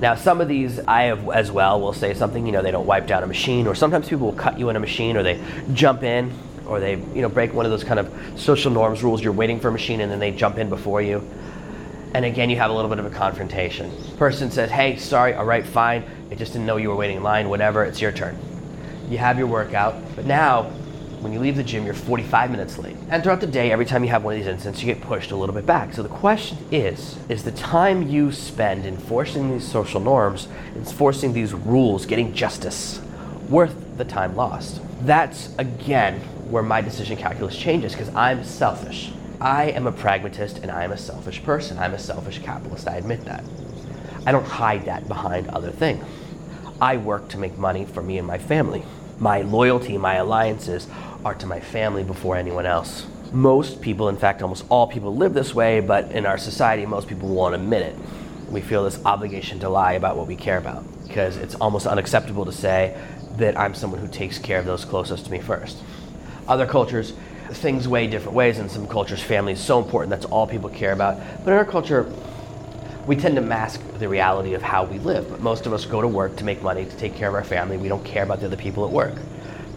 Now, 0.00 0.14
some 0.14 0.42
of 0.42 0.48
these 0.48 0.78
I 0.80 1.04
have 1.04 1.26
as 1.30 1.50
well 1.50 1.80
will 1.80 1.94
say 1.94 2.12
something, 2.12 2.44
you 2.44 2.52
know, 2.52 2.60
they 2.60 2.70
don't 2.70 2.86
wipe 2.86 3.06
down 3.06 3.22
a 3.22 3.26
machine, 3.26 3.66
or 3.66 3.74
sometimes 3.74 4.08
people 4.08 4.26
will 4.26 4.36
cut 4.36 4.58
you 4.58 4.68
in 4.68 4.76
a 4.76 4.80
machine, 4.80 5.16
or 5.16 5.22
they 5.22 5.42
jump 5.72 6.02
in, 6.02 6.30
or 6.66 6.80
they, 6.80 6.92
you 7.14 7.22
know, 7.22 7.28
break 7.28 7.54
one 7.54 7.64
of 7.64 7.70
those 7.70 7.84
kind 7.84 7.98
of 7.98 8.12
social 8.36 8.70
norms 8.70 9.02
rules. 9.02 9.22
You're 9.22 9.32
waiting 9.32 9.60
for 9.60 9.68
a 9.68 9.72
machine 9.72 10.00
and 10.00 10.10
then 10.10 10.18
they 10.18 10.32
jump 10.32 10.58
in 10.58 10.68
before 10.68 11.00
you. 11.00 11.26
And 12.14 12.24
again, 12.24 12.50
you 12.50 12.56
have 12.56 12.70
a 12.70 12.74
little 12.74 12.88
bit 12.88 12.98
of 12.98 13.06
a 13.06 13.10
confrontation. 13.10 13.90
Person 14.16 14.50
says, 14.50 14.70
hey, 14.70 14.96
sorry, 14.96 15.34
all 15.34 15.44
right, 15.44 15.64
fine. 15.64 16.04
I 16.30 16.34
just 16.34 16.52
didn't 16.52 16.66
know 16.66 16.76
you 16.76 16.88
were 16.88 16.96
waiting 16.96 17.18
in 17.18 17.22
line, 17.22 17.48
whatever, 17.48 17.84
it's 17.84 18.00
your 18.00 18.12
turn. 18.12 18.36
You 19.08 19.18
have 19.18 19.38
your 19.38 19.46
workout, 19.46 19.94
but 20.16 20.24
now 20.24 20.70
when 21.26 21.32
you 21.32 21.40
leave 21.40 21.56
the 21.56 21.64
gym, 21.64 21.84
you're 21.84 21.92
45 21.92 22.52
minutes 22.52 22.78
late. 22.78 22.96
And 23.10 23.20
throughout 23.20 23.40
the 23.40 23.48
day, 23.48 23.72
every 23.72 23.84
time 23.84 24.04
you 24.04 24.10
have 24.10 24.22
one 24.22 24.34
of 24.34 24.38
these 24.38 24.46
incidents, 24.46 24.80
you 24.80 24.94
get 24.94 25.02
pushed 25.02 25.32
a 25.32 25.36
little 25.36 25.56
bit 25.56 25.66
back. 25.66 25.92
So 25.92 26.04
the 26.04 26.08
question 26.08 26.56
is, 26.70 27.18
is 27.28 27.42
the 27.42 27.50
time 27.50 28.08
you 28.08 28.30
spend 28.30 28.86
enforcing 28.86 29.50
these 29.50 29.66
social 29.66 29.98
norms, 30.00 30.46
enforcing 30.76 31.32
these 31.32 31.52
rules, 31.52 32.06
getting 32.06 32.32
justice, 32.32 33.00
worth 33.48 33.74
the 33.98 34.04
time 34.04 34.36
lost? 34.36 34.80
That's 35.00 35.52
again 35.58 36.20
where 36.48 36.62
my 36.62 36.80
decision 36.80 37.16
calculus 37.16 37.56
changes 37.56 37.90
because 37.90 38.14
I'm 38.14 38.44
selfish. 38.44 39.10
I 39.40 39.70
am 39.70 39.88
a 39.88 39.92
pragmatist 39.92 40.58
and 40.58 40.70
I 40.70 40.84
am 40.84 40.92
a 40.92 40.96
selfish 40.96 41.42
person. 41.42 41.76
I'm 41.76 41.94
a 41.94 41.98
selfish 41.98 42.38
capitalist, 42.38 42.86
I 42.86 42.98
admit 42.98 43.24
that. 43.24 43.42
I 44.24 44.30
don't 44.30 44.46
hide 44.46 44.84
that 44.84 45.08
behind 45.08 45.48
other 45.48 45.72
things. 45.72 46.04
I 46.80 46.98
work 46.98 47.28
to 47.30 47.38
make 47.38 47.58
money 47.58 47.84
for 47.84 48.00
me 48.00 48.16
and 48.16 48.28
my 48.28 48.38
family. 48.38 48.84
My 49.18 49.40
loyalty, 49.40 49.96
my 49.96 50.16
alliances 50.16 50.86
are 51.24 51.34
to 51.34 51.46
my 51.46 51.60
family 51.60 52.04
before 52.04 52.36
anyone 52.36 52.66
else. 52.66 53.06
Most 53.32 53.80
people, 53.80 54.08
in 54.08 54.16
fact, 54.16 54.42
almost 54.42 54.64
all 54.68 54.86
people 54.86 55.16
live 55.16 55.34
this 55.34 55.54
way, 55.54 55.80
but 55.80 56.12
in 56.12 56.26
our 56.26 56.38
society, 56.38 56.86
most 56.86 57.08
people 57.08 57.28
won't 57.28 57.54
admit 57.54 57.82
it. 57.82 57.96
We 58.50 58.60
feel 58.60 58.84
this 58.84 59.04
obligation 59.04 59.58
to 59.60 59.68
lie 59.68 59.92
about 59.92 60.16
what 60.16 60.26
we 60.26 60.36
care 60.36 60.58
about 60.58 60.84
because 61.06 61.36
it's 61.36 61.54
almost 61.56 61.86
unacceptable 61.86 62.44
to 62.44 62.52
say 62.52 62.96
that 63.36 63.58
I'm 63.58 63.74
someone 63.74 64.00
who 64.00 64.08
takes 64.08 64.38
care 64.38 64.58
of 64.58 64.66
those 64.66 64.84
closest 64.84 65.24
to 65.26 65.30
me 65.30 65.40
first. 65.40 65.78
Other 66.46 66.66
cultures, 66.66 67.14
things 67.50 67.88
weigh 67.88 68.06
different 68.06 68.34
ways. 68.34 68.58
In 68.58 68.68
some 68.68 68.86
cultures, 68.86 69.22
family 69.22 69.54
is 69.54 69.60
so 69.60 69.82
important, 69.82 70.10
that's 70.10 70.26
all 70.26 70.46
people 70.46 70.70
care 70.70 70.92
about. 70.92 71.18
But 71.44 71.52
in 71.52 71.58
our 71.58 71.64
culture, 71.64 72.12
we 73.06 73.14
tend 73.14 73.36
to 73.36 73.40
mask 73.40 73.80
the 73.98 74.08
reality 74.08 74.54
of 74.54 74.62
how 74.62 74.84
we 74.84 74.98
live. 74.98 75.30
But 75.30 75.40
most 75.40 75.66
of 75.66 75.72
us 75.72 75.84
go 75.84 76.00
to 76.00 76.08
work 76.08 76.36
to 76.36 76.44
make 76.44 76.62
money, 76.62 76.84
to 76.84 76.96
take 76.96 77.14
care 77.14 77.28
of 77.28 77.34
our 77.34 77.44
family. 77.44 77.76
We 77.76 77.88
don't 77.88 78.04
care 78.04 78.24
about 78.24 78.40
the 78.40 78.46
other 78.46 78.56
people 78.56 78.84
at 78.84 78.90
work. 78.90 79.14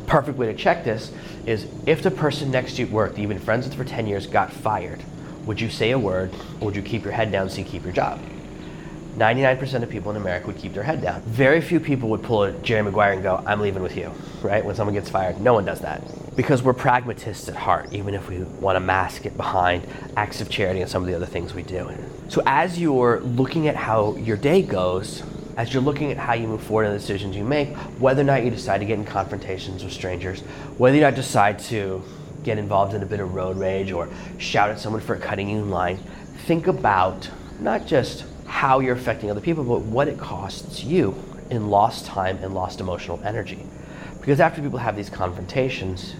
Perfect 0.07 0.38
way 0.38 0.48
to 0.48 0.55
check 0.55 0.83
this 0.83 1.12
is 1.45 1.67
if 1.86 2.01
the 2.01 2.09
person 2.09 2.50
next 2.50 2.75
to 2.75 2.81
you 2.81 2.88
at 2.88 2.93
work 2.93 3.13
that 3.13 3.21
you've 3.21 3.29
been 3.29 3.39
friends 3.39 3.67
with 3.67 3.75
for 3.75 3.83
10 3.83 4.07
years 4.07 4.25
got 4.25 4.51
fired, 4.51 5.03
would 5.45 5.62
you 5.62 5.69
say 5.69 5.91
a 5.91 6.00
word 6.00 6.33
or 6.59 6.65
would 6.65 6.75
you 6.75 6.81
keep 6.81 7.03
your 7.03 7.13
head 7.13 7.31
down 7.31 7.50
so 7.50 7.59
you 7.59 7.65
keep 7.65 7.83
your 7.83 7.93
job? 7.93 8.19
99% 9.20 9.84
of 9.84 9.90
people 9.90 10.12
in 10.12 10.18
America 10.18 10.48
would 10.48 10.58
keep 10.58 10.74
their 10.74 10.84
head 10.84 11.02
down. 11.02 11.22
Very 11.24 11.60
few 11.60 11.78
people 11.82 12.08
would 12.08 12.24
pull 12.24 12.44
a 12.44 12.54
Jerry 12.54 12.82
Maguire 12.84 13.12
and 13.12 13.22
go, 13.22 13.44
I'm 13.46 13.60
leaving 13.60 13.84
with 13.84 13.98
you, 13.98 14.14
right? 14.42 14.64
When 14.64 14.76
someone 14.76 14.94
gets 14.94 15.10
fired, 15.10 15.42
no 15.42 15.54
one 15.54 15.66
does 15.66 15.82
that. 15.82 16.02
Because 16.38 16.64
we're 16.64 16.74
pragmatists 16.74 17.50
at 17.50 17.56
heart, 17.56 17.92
even 17.92 18.14
if 18.14 18.30
we 18.30 18.44
want 18.44 18.78
to 18.78 18.80
mask 18.80 19.26
it 19.26 19.36
behind 19.36 19.86
acts 20.16 20.40
of 20.40 20.50
charity 20.50 20.80
and 20.80 20.90
some 20.90 21.04
of 21.04 21.10
the 21.10 21.16
other 21.16 21.26
things 21.26 21.54
we 21.54 21.64
do. 21.64 21.92
So 22.30 22.42
as 22.46 22.80
you're 22.80 23.20
looking 23.20 23.68
at 23.68 23.76
how 23.76 24.16
your 24.16 24.38
day 24.38 24.62
goes, 24.62 25.22
as 25.58 25.74
you're 25.74 25.84
looking 25.84 26.12
at 26.12 26.18
how 26.18 26.32
you 26.32 26.48
move 26.48 26.64
forward 26.64 26.86
in 26.86 26.94
the 26.94 27.00
decisions 27.00 27.36
you 27.36 27.44
make, 27.44 27.76
whether 28.00 28.22
or 28.22 28.26
not 28.26 28.46
you 28.46 28.52
decide 28.52 28.78
to 28.78 28.86
get 28.86 28.98
in 28.98 29.04
confrontations 29.04 29.84
with 29.84 29.92
strangers, 29.92 30.40
whether 30.78 30.96
you 30.96 31.02
not 31.02 31.16
decide 31.16 31.60
to 31.60 32.02
get 32.46 32.58
involved 32.58 32.94
in 32.94 33.04
a 33.04 33.06
bit 33.06 33.20
of 33.20 33.36
road 33.36 33.58
rage 33.58 33.92
or 33.92 34.08
shout 34.38 34.70
at 34.70 34.80
someone 34.80 35.02
for 35.02 35.18
cutting 35.18 35.50
you 35.50 35.58
in 35.58 35.70
line, 35.70 35.98
think 36.46 36.68
about 36.68 37.30
not 37.60 37.86
just 37.86 38.24
how 38.50 38.79
you're 38.79 38.96
affecting 38.96 39.29
other 39.29 39.39
people, 39.39 39.63
but 39.63 39.82
what 39.82 40.08
it 40.08 40.18
costs 40.18 40.84
you 40.84 41.15
in 41.51 41.70
lost 41.70 42.06
time 42.08 42.38
and 42.41 42.53
lost 42.53 42.82
emotional 42.82 43.22
energy. 43.24 43.63
Because 44.20 44.39
after 44.39 44.62
people 44.62 44.79
have 44.79 44.96
these 44.96 45.10
confrontations, 45.10 46.15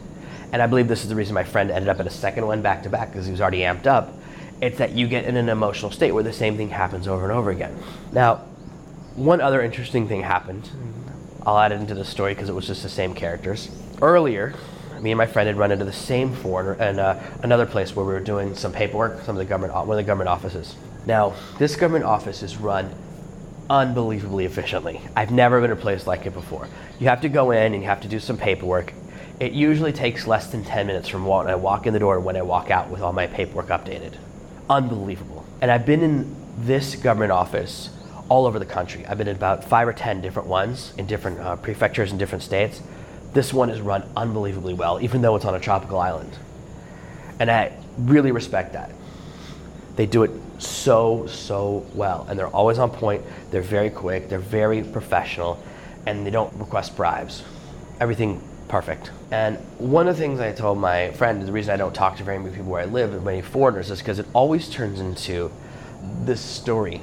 and 0.53 0.62
I 0.62 0.67
believe 0.67 0.88
this 0.88 1.03
is 1.03 1.09
the 1.09 1.15
reason 1.15 1.33
my 1.33 1.43
friend 1.43 1.71
ended 1.71 1.89
up 1.89 2.00
at 2.00 2.07
a 2.07 2.12
second 2.12 2.45
one 2.45 2.62
back 2.62 2.83
to 2.83 2.89
back 2.89 3.12
because 3.12 3.25
he 3.25 3.31
was 3.31 3.41
already 3.41 3.59
amped 3.59 3.88
up, 3.88 4.13
it's 4.62 4.77
that 4.77 4.91
you 4.91 5.07
get 5.07 5.25
in 5.25 5.38
an 5.38 5.50
emotional 5.50 5.91
state 5.91 6.12
where 6.12 6.24
the 6.24 6.31
same 6.31 6.55
thing 6.55 6.69
happens 6.69 7.07
over 7.07 7.24
and 7.24 7.31
over 7.31 7.50
again. 7.50 7.75
Now, 8.12 8.38
one 9.15 9.41
other 9.41 9.62
interesting 9.62 10.07
thing 10.07 10.21
happened. 10.21 10.69
I'll 11.45 11.57
add 11.57 11.71
it 11.71 11.81
into 11.81 11.95
the 11.95 12.05
story 12.05 12.36
because 12.36 12.48
it 12.48 12.53
was 12.53 12.67
just 12.67 12.83
the 12.83 12.89
same 12.89 13.15
characters. 13.15 13.69
Earlier, 14.01 14.53
me 15.01 15.12
and 15.12 15.18
my 15.18 15.25
friend 15.25 15.48
had 15.48 15.58
run 15.58 15.72
into 15.72 15.86
the 15.86 15.94
same 15.94 16.34
foreigner 16.34 16.74
in 16.75 17.00
uh, 17.00 17.22
another 17.44 17.65
place 17.65 17.96
where 17.96 18.06
we 18.06 18.13
were 18.13 18.20
doing 18.20 18.56
some 18.56 18.72
paperwork, 18.72 19.22
some 19.24 19.36
of 19.36 19.39
the 19.39 19.46
government, 19.46 19.74
one 19.74 19.89
of 19.89 19.98
the 19.98 20.03
government 20.03 20.29
offices. 20.29 20.75
Now, 21.06 21.34
this 21.58 21.75
government 21.75 22.06
office 22.06 22.44
is 22.44 22.58
run 22.58 22.94
unbelievably 23.70 24.46
efficiently. 24.46 25.01
I've 25.15 25.32
never 25.32 25.62
been 25.62 25.72
a 25.72 25.75
place 25.75 26.08
like 26.08 26.25
it 26.25 26.34
before. 26.34 26.68
You 27.00 27.08
have 27.08 27.22
to 27.22 27.29
go 27.29 27.51
in 27.51 27.74
and 27.74 27.82
you 27.82 27.88
have 27.88 28.01
to 28.01 28.08
do 28.08 28.20
some 28.20 28.38
paperwork. 28.38 28.94
It 29.39 29.53
usually 29.53 29.94
takes 29.94 30.27
less 30.27 30.48
than 30.48 30.65
10 30.65 30.88
minutes 30.88 31.08
from 31.08 31.25
when 31.25 31.48
I 31.48 31.56
walk 31.56 31.88
in 31.88 31.94
the 31.94 32.00
door 32.00 32.15
to 32.15 32.20
when 32.20 32.36
I 32.36 32.41
walk 32.41 32.72
out 32.72 32.89
with 32.89 33.01
all 33.01 33.13
my 33.13 33.27
paperwork 33.27 33.68
updated. 33.68 34.15
Unbelievable. 34.70 35.46
And 35.62 35.72
I've 35.72 35.86
been 35.86 36.01
in 36.03 36.36
this 36.58 36.96
government 36.96 37.32
office 37.32 37.89
all 38.27 38.46
over 38.46 38.60
the 38.60 38.65
country. 38.65 39.06
I've 39.06 39.18
been 39.18 39.27
in 39.27 39.36
about 39.36 39.63
five 39.63 39.88
or 39.88 39.94
10 39.94 40.22
different 40.22 40.48
ones 40.48 40.94
in 40.98 41.06
different 41.06 41.39
uh, 41.39 41.56
prefectures 41.56 42.12
in 42.12 42.18
different 42.18 42.44
states. 42.44 42.82
This 43.33 43.53
one 43.53 43.69
is 43.69 43.79
run 43.81 44.03
unbelievably 44.15 44.74
well, 44.74 45.01
even 45.01 45.21
though 45.21 45.36
it's 45.36 45.45
on 45.45 45.55
a 45.55 45.59
tropical 45.59 46.00
island. 46.00 46.31
And 47.39 47.50
I 47.50 47.71
really 47.98 48.31
respect 48.31 48.74
that. 48.74 48.91
They 49.95 50.05
do 50.05 50.24
it 50.24 50.31
so, 50.59 51.27
so 51.27 51.86
well. 51.93 52.25
And 52.29 52.39
they're 52.39 52.48
always 52.48 52.79
on 52.79 52.89
point. 52.89 53.24
They're 53.51 53.62
very 53.62 53.89
quick. 53.89 54.29
They're 54.29 54.39
very 54.39 54.83
professional. 54.83 55.62
And 56.05 56.25
they 56.25 56.31
don't 56.31 56.53
request 56.55 56.95
bribes. 56.95 57.43
Everything 58.00 58.41
perfect. 58.67 59.12
And 59.31 59.57
one 59.77 60.07
of 60.07 60.15
the 60.15 60.21
things 60.21 60.39
I 60.39 60.51
told 60.51 60.77
my 60.77 61.12
friend, 61.12 61.45
the 61.45 61.51
reason 61.51 61.74
I 61.74 61.77
don't 61.77 61.93
talk 61.93 62.17
to 62.17 62.24
very 62.24 62.39
many 62.39 62.55
people 62.55 62.71
where 62.71 62.81
I 62.81 62.86
live, 62.86 63.24
many 63.24 63.41
foreigners, 63.41 63.91
is 63.91 64.00
because 64.00 64.19
it 64.19 64.27
always 64.33 64.69
turns 64.69 65.00
into 65.00 65.51
this 66.21 66.39
story 66.39 67.01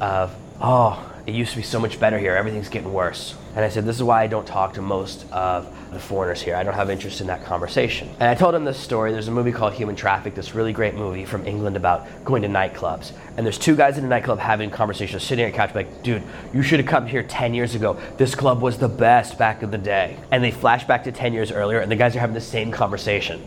of, 0.00 0.34
oh, 0.60 1.12
it 1.26 1.34
used 1.34 1.50
to 1.50 1.56
be 1.56 1.62
so 1.62 1.80
much 1.80 1.98
better 1.98 2.18
here. 2.18 2.36
Everything's 2.36 2.68
getting 2.68 2.92
worse. 2.92 3.34
And 3.56 3.64
I 3.64 3.68
said, 3.68 3.84
this 3.84 3.96
is 3.96 4.02
why 4.02 4.22
I 4.22 4.28
don't 4.28 4.46
talk 4.46 4.74
to 4.74 4.82
most 4.82 5.26
of 5.32 5.66
the 5.90 5.98
foreigners 5.98 6.40
here. 6.40 6.54
I 6.54 6.62
don't 6.62 6.74
have 6.74 6.88
interest 6.88 7.20
in 7.20 7.26
that 7.26 7.44
conversation. 7.44 8.08
And 8.20 8.28
I 8.28 8.34
told 8.36 8.54
him 8.54 8.64
this 8.64 8.78
story. 8.78 9.10
There's 9.10 9.26
a 9.26 9.32
movie 9.32 9.50
called 9.50 9.72
Human 9.72 9.96
Traffic, 9.96 10.36
this 10.36 10.54
really 10.54 10.72
great 10.72 10.94
movie 10.94 11.24
from 11.24 11.44
England 11.44 11.76
about 11.76 12.06
going 12.24 12.42
to 12.42 12.48
nightclubs. 12.48 13.12
And 13.36 13.44
there's 13.44 13.58
two 13.58 13.74
guys 13.74 13.98
in 13.98 14.04
a 14.04 14.08
nightclub 14.08 14.38
having 14.38 14.70
conversations, 14.70 15.24
sitting 15.24 15.44
on 15.46 15.50
a 15.50 15.54
couch, 15.54 15.74
like, 15.74 16.04
dude, 16.04 16.22
you 16.54 16.62
should 16.62 16.78
have 16.78 16.88
come 16.88 17.08
here 17.08 17.24
10 17.24 17.54
years 17.54 17.74
ago. 17.74 17.98
This 18.18 18.36
club 18.36 18.62
was 18.62 18.78
the 18.78 18.88
best 18.88 19.36
back 19.36 19.64
in 19.64 19.72
the 19.72 19.78
day. 19.78 20.18
And 20.30 20.44
they 20.44 20.52
flash 20.52 20.86
back 20.86 21.04
to 21.04 21.12
10 21.12 21.32
years 21.32 21.50
earlier, 21.50 21.80
and 21.80 21.90
the 21.90 21.96
guys 21.96 22.14
are 22.14 22.20
having 22.20 22.34
the 22.34 22.40
same 22.40 22.70
conversation. 22.70 23.42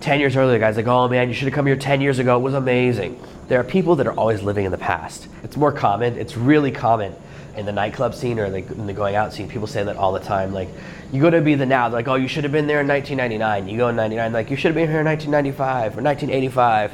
10 0.00 0.20
years 0.20 0.36
earlier, 0.36 0.58
the 0.58 0.58
guy's 0.58 0.76
like, 0.76 0.86
oh 0.86 1.08
man, 1.08 1.28
you 1.28 1.34
should 1.34 1.46
have 1.46 1.54
come 1.54 1.64
here 1.64 1.76
10 1.76 2.02
years 2.02 2.18
ago. 2.18 2.36
It 2.36 2.42
was 2.42 2.52
amazing. 2.52 3.18
There 3.48 3.60
are 3.60 3.64
people 3.64 3.96
that 3.96 4.06
are 4.06 4.14
always 4.14 4.42
living 4.42 4.64
in 4.64 4.72
the 4.72 4.78
past. 4.78 5.28
It's 5.42 5.56
more 5.56 5.72
common, 5.72 6.16
it's 6.18 6.36
really 6.36 6.70
common 6.70 7.14
in 7.56 7.66
the 7.66 7.72
nightclub 7.72 8.14
scene 8.14 8.38
or 8.38 8.48
like 8.48 8.70
in 8.70 8.86
the 8.86 8.92
going 8.92 9.14
out 9.14 9.32
scene. 9.32 9.48
People 9.48 9.66
say 9.66 9.84
that 9.84 9.96
all 9.96 10.12
the 10.12 10.20
time. 10.20 10.52
Like, 10.52 10.68
you 11.12 11.20
go 11.20 11.30
to 11.30 11.40
be 11.40 11.54
the 11.54 11.66
now, 11.66 11.88
they're 11.88 11.98
like, 11.98 12.08
oh, 12.08 12.14
you 12.14 12.26
should 12.26 12.44
have 12.44 12.52
been 12.52 12.66
there 12.66 12.80
in 12.80 12.88
1999. 12.88 13.68
You 13.68 13.76
go 13.76 13.88
in 13.88 13.96
99, 13.96 14.32
like, 14.32 14.50
you 14.50 14.56
should 14.56 14.68
have 14.68 14.74
been 14.74 14.88
here 14.88 15.00
in 15.00 15.06
1995 15.06 15.98
or 15.98 16.02
1985. 16.02 16.92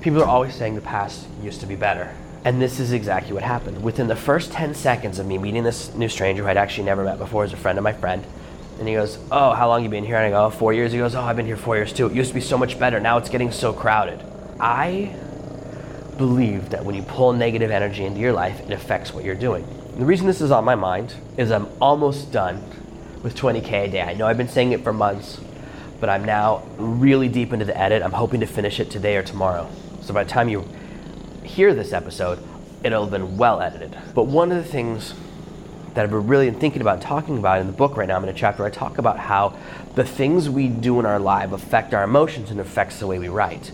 People 0.00 0.22
are 0.22 0.26
always 0.26 0.54
saying 0.54 0.74
the 0.74 0.80
past 0.80 1.26
used 1.42 1.60
to 1.60 1.66
be 1.66 1.76
better. 1.76 2.12
And 2.44 2.60
this 2.60 2.80
is 2.80 2.92
exactly 2.92 3.34
what 3.34 3.42
happened. 3.42 3.82
Within 3.82 4.08
the 4.08 4.16
first 4.16 4.50
10 4.52 4.74
seconds 4.74 5.18
of 5.18 5.26
me 5.26 5.36
meeting 5.36 5.62
this 5.62 5.94
new 5.94 6.08
stranger 6.08 6.42
who 6.42 6.48
I'd 6.48 6.56
actually 6.56 6.84
never 6.84 7.04
met 7.04 7.18
before 7.18 7.44
as 7.44 7.52
a 7.52 7.56
friend 7.56 7.76
of 7.76 7.84
my 7.84 7.92
friend, 7.92 8.24
and 8.78 8.88
he 8.88 8.94
goes, 8.94 9.18
Oh, 9.30 9.52
how 9.52 9.68
long 9.68 9.82
you 9.82 9.90
been 9.90 10.06
here? 10.06 10.16
And 10.16 10.24
I 10.24 10.30
go, 10.30 10.46
oh, 10.46 10.50
four 10.50 10.72
years. 10.72 10.90
He 10.90 10.96
goes, 10.96 11.14
Oh, 11.14 11.20
I've 11.20 11.36
been 11.36 11.44
here 11.44 11.58
four 11.58 11.76
years 11.76 11.92
too. 11.92 12.06
It 12.06 12.14
used 12.14 12.30
to 12.30 12.34
be 12.34 12.40
so 12.40 12.56
much 12.56 12.78
better. 12.78 12.98
Now 12.98 13.18
it's 13.18 13.28
getting 13.28 13.52
so 13.52 13.74
crowded. 13.74 14.24
I 14.58 15.14
believe 16.20 16.68
that 16.68 16.84
when 16.84 16.94
you 16.94 17.02
pull 17.02 17.32
negative 17.32 17.70
energy 17.70 18.04
into 18.04 18.20
your 18.20 18.34
life, 18.34 18.60
it 18.60 18.72
affects 18.72 19.14
what 19.14 19.24
you're 19.24 19.34
doing. 19.34 19.64
And 19.64 20.02
the 20.02 20.04
reason 20.04 20.26
this 20.26 20.42
is 20.42 20.50
on 20.50 20.66
my 20.66 20.74
mind 20.74 21.14
is 21.38 21.50
I'm 21.50 21.66
almost 21.80 22.30
done 22.30 22.62
with 23.22 23.34
20K 23.34 23.86
a 23.86 23.88
day. 23.88 24.02
I 24.02 24.12
know 24.12 24.26
I've 24.26 24.36
been 24.36 24.46
saying 24.46 24.72
it 24.72 24.84
for 24.84 24.92
months, 24.92 25.40
but 25.98 26.10
I'm 26.10 26.22
now 26.26 26.62
really 26.76 27.30
deep 27.30 27.54
into 27.54 27.64
the 27.64 27.74
edit. 27.76 28.02
I'm 28.02 28.12
hoping 28.12 28.40
to 28.40 28.46
finish 28.46 28.80
it 28.80 28.90
today 28.90 29.16
or 29.16 29.22
tomorrow. 29.22 29.70
So 30.02 30.12
by 30.12 30.24
the 30.24 30.28
time 30.28 30.50
you 30.50 30.68
hear 31.42 31.72
this 31.72 31.94
episode, 31.94 32.38
it'll 32.84 33.04
have 33.04 33.10
been 33.10 33.38
well 33.38 33.62
edited. 33.62 33.96
But 34.14 34.24
one 34.24 34.52
of 34.52 34.58
the 34.62 34.70
things 34.70 35.14
that 35.94 36.04
I've 36.04 36.10
been 36.10 36.26
really 36.26 36.50
thinking 36.50 36.82
about 36.82 37.00
talking 37.00 37.38
about 37.38 37.60
in 37.60 37.66
the 37.66 37.72
book 37.72 37.96
right 37.96 38.06
now, 38.06 38.16
I'm 38.16 38.24
in 38.24 38.28
a 38.28 38.34
chapter 38.34 38.62
I 38.66 38.68
talk 38.68 38.98
about 38.98 39.18
how 39.18 39.58
the 39.94 40.04
things 40.04 40.50
we 40.50 40.68
do 40.68 41.00
in 41.00 41.06
our 41.06 41.18
life 41.18 41.52
affect 41.52 41.94
our 41.94 42.04
emotions 42.04 42.50
and 42.50 42.60
affects 42.60 43.00
the 43.00 43.06
way 43.06 43.18
we 43.18 43.28
write. 43.28 43.72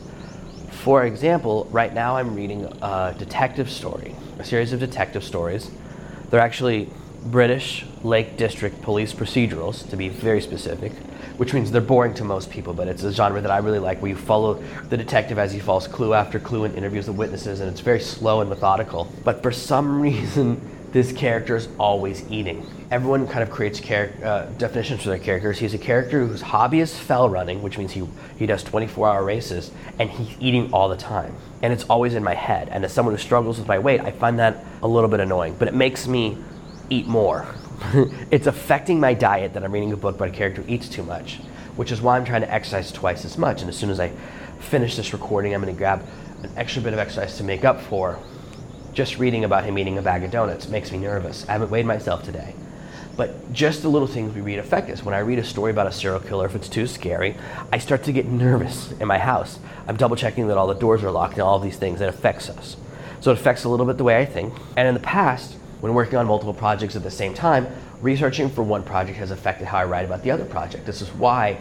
For 0.86 1.04
example, 1.04 1.66
right 1.72 1.92
now 1.92 2.16
I'm 2.16 2.36
reading 2.36 2.64
a 2.80 3.12
detective 3.18 3.68
story, 3.68 4.14
a 4.38 4.44
series 4.44 4.72
of 4.72 4.78
detective 4.78 5.24
stories. 5.24 5.68
They're 6.30 6.38
actually 6.38 6.88
British 7.24 7.84
Lake 8.04 8.36
District 8.36 8.80
police 8.82 9.12
procedurals, 9.12 9.90
to 9.90 9.96
be 9.96 10.08
very 10.08 10.40
specific, 10.40 10.92
which 11.38 11.52
means 11.52 11.72
they're 11.72 11.80
boring 11.80 12.14
to 12.14 12.24
most 12.24 12.50
people, 12.50 12.72
but 12.72 12.86
it's 12.86 13.02
a 13.02 13.12
genre 13.12 13.40
that 13.40 13.50
I 13.50 13.58
really 13.58 13.80
like 13.80 14.00
where 14.00 14.10
you 14.10 14.16
follow 14.16 14.62
the 14.88 14.96
detective 14.96 15.40
as 15.40 15.52
he 15.52 15.58
follows 15.58 15.88
clue 15.88 16.14
after 16.14 16.38
clue 16.38 16.62
and 16.62 16.76
interviews 16.76 17.06
the 17.06 17.12
witnesses, 17.12 17.58
and 17.58 17.68
it's 17.68 17.80
very 17.80 17.98
slow 17.98 18.40
and 18.40 18.48
methodical. 18.48 19.08
But 19.24 19.42
for 19.42 19.50
some 19.50 20.00
reason, 20.00 20.60
this 20.96 21.12
character 21.12 21.56
is 21.56 21.68
always 21.78 22.24
eating. 22.30 22.66
Everyone 22.90 23.28
kind 23.28 23.42
of 23.42 23.50
creates 23.50 23.80
char- 23.80 24.12
uh, 24.24 24.46
definitions 24.56 25.02
for 25.02 25.10
their 25.10 25.18
characters. 25.18 25.58
He's 25.58 25.74
a 25.74 25.78
character 25.78 26.24
whose 26.24 26.40
hobby 26.40 26.80
is 26.80 26.98
fell 26.98 27.28
running, 27.28 27.62
which 27.62 27.76
means 27.76 27.92
he, 27.92 28.08
he 28.38 28.46
does 28.46 28.62
24 28.62 29.06
hour 29.06 29.22
races, 29.22 29.70
and 29.98 30.08
he's 30.08 30.34
eating 30.40 30.72
all 30.72 30.88
the 30.88 30.96
time. 30.96 31.36
And 31.60 31.70
it's 31.70 31.84
always 31.90 32.14
in 32.14 32.24
my 32.24 32.32
head. 32.32 32.70
And 32.70 32.82
as 32.82 32.94
someone 32.94 33.14
who 33.14 33.20
struggles 33.20 33.58
with 33.58 33.68
my 33.68 33.78
weight, 33.78 34.00
I 34.00 34.10
find 34.10 34.38
that 34.38 34.64
a 34.82 34.88
little 34.88 35.10
bit 35.10 35.20
annoying, 35.20 35.56
but 35.58 35.68
it 35.68 35.74
makes 35.74 36.08
me 36.08 36.38
eat 36.88 37.06
more. 37.06 37.46
it's 38.30 38.46
affecting 38.46 38.98
my 38.98 39.12
diet 39.12 39.52
that 39.52 39.64
I'm 39.64 39.72
reading 39.72 39.92
a 39.92 39.98
book 39.98 40.14
about 40.14 40.28
a 40.28 40.32
character 40.32 40.62
who 40.62 40.72
eats 40.72 40.88
too 40.88 41.02
much, 41.02 41.40
which 41.76 41.92
is 41.92 42.00
why 42.00 42.16
I'm 42.16 42.24
trying 42.24 42.40
to 42.40 42.50
exercise 42.50 42.90
twice 42.90 43.26
as 43.26 43.36
much. 43.36 43.60
And 43.60 43.68
as 43.68 43.76
soon 43.76 43.90
as 43.90 44.00
I 44.00 44.12
finish 44.60 44.96
this 44.96 45.12
recording, 45.12 45.52
I'm 45.52 45.60
going 45.60 45.74
to 45.74 45.78
grab 45.78 46.06
an 46.42 46.52
extra 46.56 46.80
bit 46.80 46.94
of 46.94 46.98
exercise 46.98 47.36
to 47.36 47.44
make 47.44 47.66
up 47.66 47.82
for 47.82 48.18
just 48.96 49.18
reading 49.18 49.44
about 49.44 49.64
him 49.64 49.78
eating 49.78 49.98
a 49.98 50.02
bag 50.02 50.24
of 50.24 50.30
donuts 50.30 50.68
makes 50.68 50.90
me 50.90 50.96
nervous. 50.96 51.46
I 51.50 51.52
haven't 51.52 51.70
weighed 51.70 51.84
myself 51.84 52.24
today. 52.24 52.54
But 53.14 53.52
just 53.52 53.82
the 53.82 53.90
little 53.90 54.08
things 54.08 54.34
we 54.34 54.40
read 54.40 54.58
affect 54.58 54.88
us. 54.88 55.04
When 55.04 55.14
I 55.14 55.18
read 55.18 55.38
a 55.38 55.44
story 55.44 55.70
about 55.70 55.86
a 55.86 55.92
serial 55.92 56.18
killer, 56.18 56.46
if 56.46 56.54
it's 56.54 56.68
too 56.68 56.86
scary, 56.86 57.36
I 57.70 57.76
start 57.76 58.04
to 58.04 58.12
get 58.12 58.24
nervous 58.24 58.92
in 58.92 59.06
my 59.06 59.18
house. 59.18 59.58
I'm 59.86 59.96
double 59.96 60.16
checking 60.16 60.48
that 60.48 60.56
all 60.56 60.66
the 60.66 60.74
doors 60.74 61.04
are 61.04 61.10
locked 61.10 61.34
and 61.34 61.42
all 61.42 61.58
these 61.58 61.76
things. 61.76 62.00
It 62.00 62.08
affects 62.08 62.48
us. 62.48 62.78
So 63.20 63.32
it 63.32 63.34
affects 63.34 63.64
a 63.64 63.68
little 63.68 63.84
bit 63.84 63.98
the 63.98 64.04
way 64.04 64.16
I 64.16 64.24
think. 64.24 64.54
And 64.78 64.88
in 64.88 64.94
the 64.94 65.00
past, 65.00 65.58
when 65.80 65.92
working 65.92 66.18
on 66.18 66.26
multiple 66.26 66.54
projects 66.54 66.96
at 66.96 67.02
the 67.02 67.10
same 67.10 67.34
time, 67.34 67.66
researching 68.00 68.48
for 68.48 68.62
one 68.62 68.82
project 68.82 69.18
has 69.18 69.30
affected 69.30 69.66
how 69.66 69.76
I 69.76 69.84
write 69.84 70.06
about 70.06 70.22
the 70.22 70.30
other 70.30 70.46
project. 70.46 70.86
This 70.86 71.02
is 71.02 71.12
why, 71.12 71.58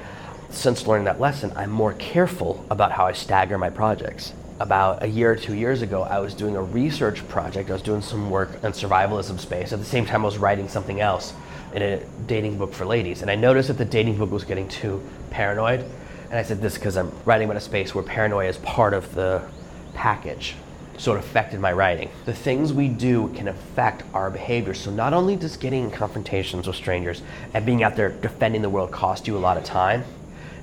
since 0.52 0.88
learning 0.88 1.04
that 1.06 1.20
lesson, 1.20 1.52
I'm 1.58 1.70
more 1.70 1.94
careful 1.96 2.66
about 2.70 2.94
how 2.94 3.06
I 3.06 3.12
stagger 3.12 3.58
my 3.58 3.70
projects 3.70 4.32
about 4.60 5.04
a 5.04 5.08
year 5.08 5.32
or 5.32 5.36
two 5.36 5.54
years 5.54 5.82
ago, 5.82 6.04
I 6.04 6.20
was 6.20 6.34
doing 6.34 6.56
a 6.56 6.62
research 6.62 7.28
project. 7.28 7.70
I 7.70 7.74
was 7.74 7.82
doing 7.82 8.02
some 8.02 8.30
work 8.30 8.64
on 8.64 8.72
survivalism 8.72 9.40
space. 9.40 9.74
At 9.74 9.80
the 9.80 9.86
same 9.86 10.06
time, 10.06 10.22
I 10.22 10.26
was 10.26 10.38
writing 10.38 10.70
something 10.70 11.02
else 11.02 11.34
in 11.74 11.82
a 11.82 12.00
dating 12.26 12.58
book 12.58 12.74
for 12.74 12.86
ladies. 12.86 13.22
And 13.22 13.30
I 13.30 13.36
noticed 13.36 13.68
that 13.68 13.78
the 13.78 13.86
dating 13.86 14.18
book 14.18 14.32
was 14.32 14.46
getting 14.46 14.68
too 14.70 15.04
paranoid. 15.30 15.82
And 16.30 16.40
I 16.40 16.44
said, 16.44 16.62
This 16.62 16.76
because 16.76 16.96
I'm 16.96 17.12
writing 17.26 17.46
about 17.46 17.58
a 17.58 17.62
space 17.62 17.94
where 17.94 18.04
paranoia 18.04 18.48
is 18.48 18.58
part 18.58 18.94
of 18.94 19.14
the 19.14 19.44
package. 19.94 20.56
So 20.98 21.14
it 21.14 21.20
affected 21.20 21.60
my 21.60 21.74
writing. 21.74 22.10
The 22.24 22.34
things 22.34 22.72
we 22.72 22.88
do 22.88 23.28
can 23.30 23.50
affect 23.50 24.04
our 24.14 24.30
behavior. 24.30 24.74
So 24.74 24.92
not 24.92 25.14
only 25.14 25.36
does 25.36 25.58
getting 25.58 25.86
in 25.86 25.92
confrontations 25.92 26.68
with 26.68 26.78
strangers 26.78 27.22
and 27.54 27.66
being 27.66 27.84
out 27.84 27.98
there 27.98 28.10
defending 28.10 28.62
the 28.62 28.70
world 28.70 28.92
cost 28.92 29.28
you 29.28 29.36
a 29.36 29.40
lot 29.40 29.58
of 29.58 29.66
time, 29.66 30.06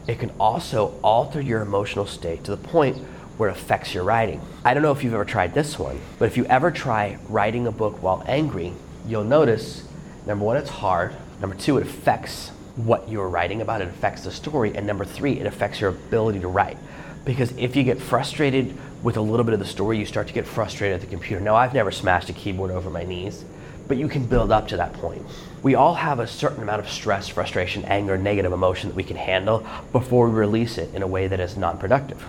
it 0.07 0.19
can 0.19 0.31
also 0.41 0.99
alter 1.03 1.41
your 1.41 1.61
emotional 1.61 2.07
state 2.07 2.45
to 2.45 2.51
the 2.51 2.57
point 2.57 2.97
where 3.37 3.49
it 3.49 3.57
affects 3.57 3.95
your 3.95 4.05
writing. 4.05 4.41
I 4.65 4.75
don't 4.75 4.83
know 4.83 4.93
if 4.93 5.03
you've 5.03 5.15
ever 5.15 5.25
tried 5.25 5.55
this 5.55 5.79
one, 5.79 6.01
but 6.19 6.27
if 6.27 6.37
you 6.37 6.45
ever 6.47 6.71
try 6.71 7.19
writing 7.29 7.67
a 7.67 7.73
book 7.73 8.03
while 8.03 8.23
angry, 8.27 8.73
you'll 9.07 9.25
notice 9.25 9.87
number 10.27 10.45
one, 10.45 10.57
it's 10.57 10.71
hard. 10.71 11.15
Number 11.41 11.57
two, 11.57 11.79
it 11.79 11.87
affects 11.87 12.51
what 12.77 13.09
you're 13.09 13.29
writing 13.29 13.61
about, 13.61 13.81
it 13.83 13.89
affects 13.89 14.25
the 14.25 14.31
story. 14.31 14.77
And 14.77 14.87
number 14.87 15.05
three, 15.05 15.39
it 15.39 15.47
affects 15.47 15.81
your 15.81 15.91
ability 15.91 16.41
to 16.41 16.49
write. 16.49 16.79
Because 17.25 17.53
if 17.57 17.77
you 17.77 17.85
get 17.85 18.01
frustrated 18.01 18.77
with 19.03 19.17
a 19.17 19.21
little 19.21 19.45
bit 19.45 19.55
of 19.55 19.61
the 19.61 19.67
story, 19.67 19.99
you 19.99 20.07
start 20.07 20.29
to 20.29 20.35
get 20.35 20.47
frustrated 20.47 20.97
at 20.97 21.01
the 21.01 21.07
computer. 21.07 21.41
Now, 21.41 21.57
I've 21.57 21.75
never 21.75 21.91
smashed 21.91 22.31
a 22.31 22.33
keyboard 22.33 22.71
over 22.71 22.91
my 22.91 23.05
knees, 23.05 23.45
but 23.89 23.97
you 23.97 24.09
can 24.09 24.25
build 24.25 24.51
up 24.51 24.69
to 24.69 24.77
that 24.77 24.93
point. 24.95 25.25
We 25.63 25.75
all 25.75 25.95
have 25.95 26.19
a 26.19 26.27
certain 26.27 26.63
amount 26.63 26.81
of 26.81 26.91
stress, 26.91 27.29
frustration, 27.29 27.85
anger, 27.85 28.19
negative 28.19 28.53
emotion 28.53 28.89
that 28.89 28.97
we 28.97 29.05
can 29.05 29.17
handle 29.17 29.67
before 29.93 30.29
we 30.29 30.35
release 30.35 30.79
it 30.79 30.93
in 30.95 31.03
a 31.03 31.07
way 31.07 31.29
that 31.29 31.41
is 31.41 31.57
non 31.57 31.79
productive. 31.79 32.25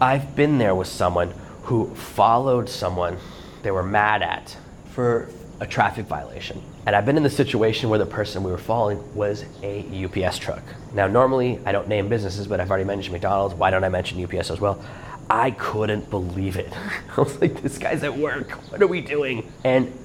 I've 0.00 0.36
been 0.36 0.58
there 0.58 0.74
with 0.74 0.88
someone 0.88 1.32
who 1.62 1.94
followed 1.94 2.68
someone 2.68 3.16
they 3.62 3.70
were 3.70 3.82
mad 3.82 4.22
at 4.22 4.56
for 4.92 5.28
a 5.58 5.66
traffic 5.66 6.04
violation. 6.04 6.62
And 6.84 6.94
I've 6.94 7.06
been 7.06 7.16
in 7.16 7.22
the 7.22 7.30
situation 7.30 7.88
where 7.88 7.98
the 7.98 8.06
person 8.06 8.42
we 8.42 8.50
were 8.50 8.58
following 8.58 9.14
was 9.14 9.44
a 9.62 10.04
UPS 10.04 10.38
truck. 10.38 10.62
Now, 10.92 11.06
normally 11.06 11.58
I 11.64 11.72
don't 11.72 11.88
name 11.88 12.08
businesses, 12.08 12.46
but 12.46 12.60
I've 12.60 12.70
already 12.70 12.84
mentioned 12.84 13.12
McDonald's. 13.12 13.54
Why 13.54 13.70
don't 13.70 13.84
I 13.84 13.88
mention 13.88 14.22
UPS 14.22 14.50
as 14.50 14.60
well? 14.60 14.84
I 15.30 15.50
couldn't 15.52 16.10
believe 16.10 16.56
it. 16.56 16.72
I 17.16 17.20
was 17.20 17.40
like, 17.40 17.62
this 17.62 17.78
guy's 17.78 18.04
at 18.04 18.16
work. 18.16 18.50
What 18.70 18.82
are 18.82 18.86
we 18.86 19.00
doing? 19.00 19.50
And 19.64 19.98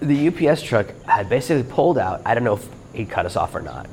the 0.00 0.28
UPS 0.28 0.62
truck 0.62 0.98
had 1.04 1.28
basically 1.28 1.70
pulled 1.70 1.98
out. 1.98 2.22
I 2.24 2.34
don't 2.34 2.44
know 2.44 2.54
if 2.54 2.66
he 2.94 3.04
cut 3.04 3.26
us 3.26 3.36
off 3.36 3.54
or 3.54 3.60
not. 3.60 3.88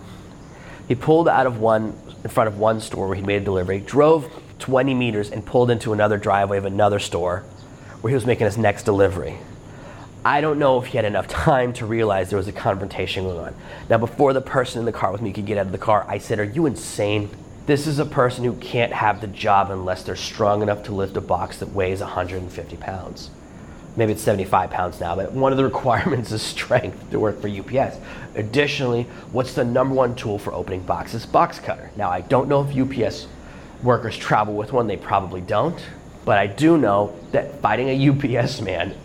He 0.88 0.96
pulled 0.96 1.27
out 1.27 1.46
of 1.46 1.60
one, 1.60 1.93
in 2.24 2.29
front 2.29 2.48
of 2.48 2.58
one 2.58 2.79
store 2.79 3.08
where 3.08 3.15
he 3.15 3.22
made 3.22 3.41
a 3.41 3.46
delivery, 3.46 3.80
drove 3.80 4.32
20 4.62 4.93
meters 4.93 5.30
and 5.30 5.45
pulled 5.45 5.69
into 5.69 5.91
another 5.91 6.17
driveway 6.17 6.58
of 6.58 6.65
another 6.65 7.00
store 7.00 7.43
where 8.00 8.10
he 8.10 8.15
was 8.15 8.26
making 8.26 8.45
his 8.45 8.58
next 8.58 8.84
delivery. 8.84 9.38
I 10.24 10.39
don't 10.39 10.60
know 10.60 10.80
if 10.80 10.86
he 10.88 10.97
had 10.97 11.06
enough 11.06 11.28
time 11.28 11.74
to 11.74 11.86
realize 11.86 12.30
there 12.30 12.38
was 12.38 12.47
a 12.47 12.54
confrontation 12.54 13.24
going 13.24 13.39
on. 13.39 13.56
Now, 13.89 13.97
before 13.97 14.34
the 14.34 14.41
person 14.41 14.80
in 14.80 14.86
the 14.86 14.91
car 14.91 15.12
with 15.12 15.21
me 15.21 15.34
could 15.34 15.45
get 15.45 15.58
out 15.58 15.65
of 15.65 15.71
the 15.71 15.78
car, 15.78 16.06
I 16.08 16.19
said, 16.19 16.39
Are 16.39 16.43
you 16.45 16.65
insane? 16.65 17.30
This 17.65 17.88
is 17.88 18.00
a 18.00 18.06
person 18.06 18.43
who 18.43 18.54
can't 18.54 18.91
have 18.91 19.21
the 19.21 19.28
job 19.28 19.71
unless 19.71 20.04
they're 20.04 20.15
strong 20.15 20.62
enough 20.62 20.84
to 20.84 20.93
lift 20.93 21.15
a 21.17 21.21
box 21.21 21.60
that 21.60 21.69
weighs 21.69 22.02
150 22.02 22.78
pounds. 22.78 23.30
Maybe 23.95 24.13
it's 24.13 24.21
75 24.21 24.69
pounds 24.69 25.00
now, 25.00 25.15
but 25.15 25.32
one 25.34 25.52
of 25.52 25.58
the 25.58 25.63
requirements 25.74 26.32
is 26.32 26.41
strength 26.41 27.12
to 27.12 27.19
work 27.19 27.41
for 27.41 27.47
UPS. 27.47 27.97
Additionally, 28.36 29.04
what's 29.32 29.54
the 29.54 29.63
number 29.63 29.93
one 29.93 30.15
tool 30.15 30.39
for 30.39 30.54
opening 30.54 30.82
boxes? 30.82 31.26
Box 31.26 31.60
cutter. 31.60 31.91
Now, 31.95 32.10
I 32.10 32.21
don't 32.21 32.47
know 32.47 32.63
if 32.63 32.76
UPS 32.76 33.28
workers 33.84 34.17
travel 34.17 34.56
with 34.56 34.74
one, 34.74 34.88
they 34.88 34.98
probably 34.98 35.41
don't. 35.41 35.80
But 36.26 36.38
I 36.38 36.48
do 36.48 36.78
know 36.78 37.17
that 37.32 37.62
fighting 37.62 37.89
a 37.89 38.38
UPS 38.39 38.62
man 38.62 38.96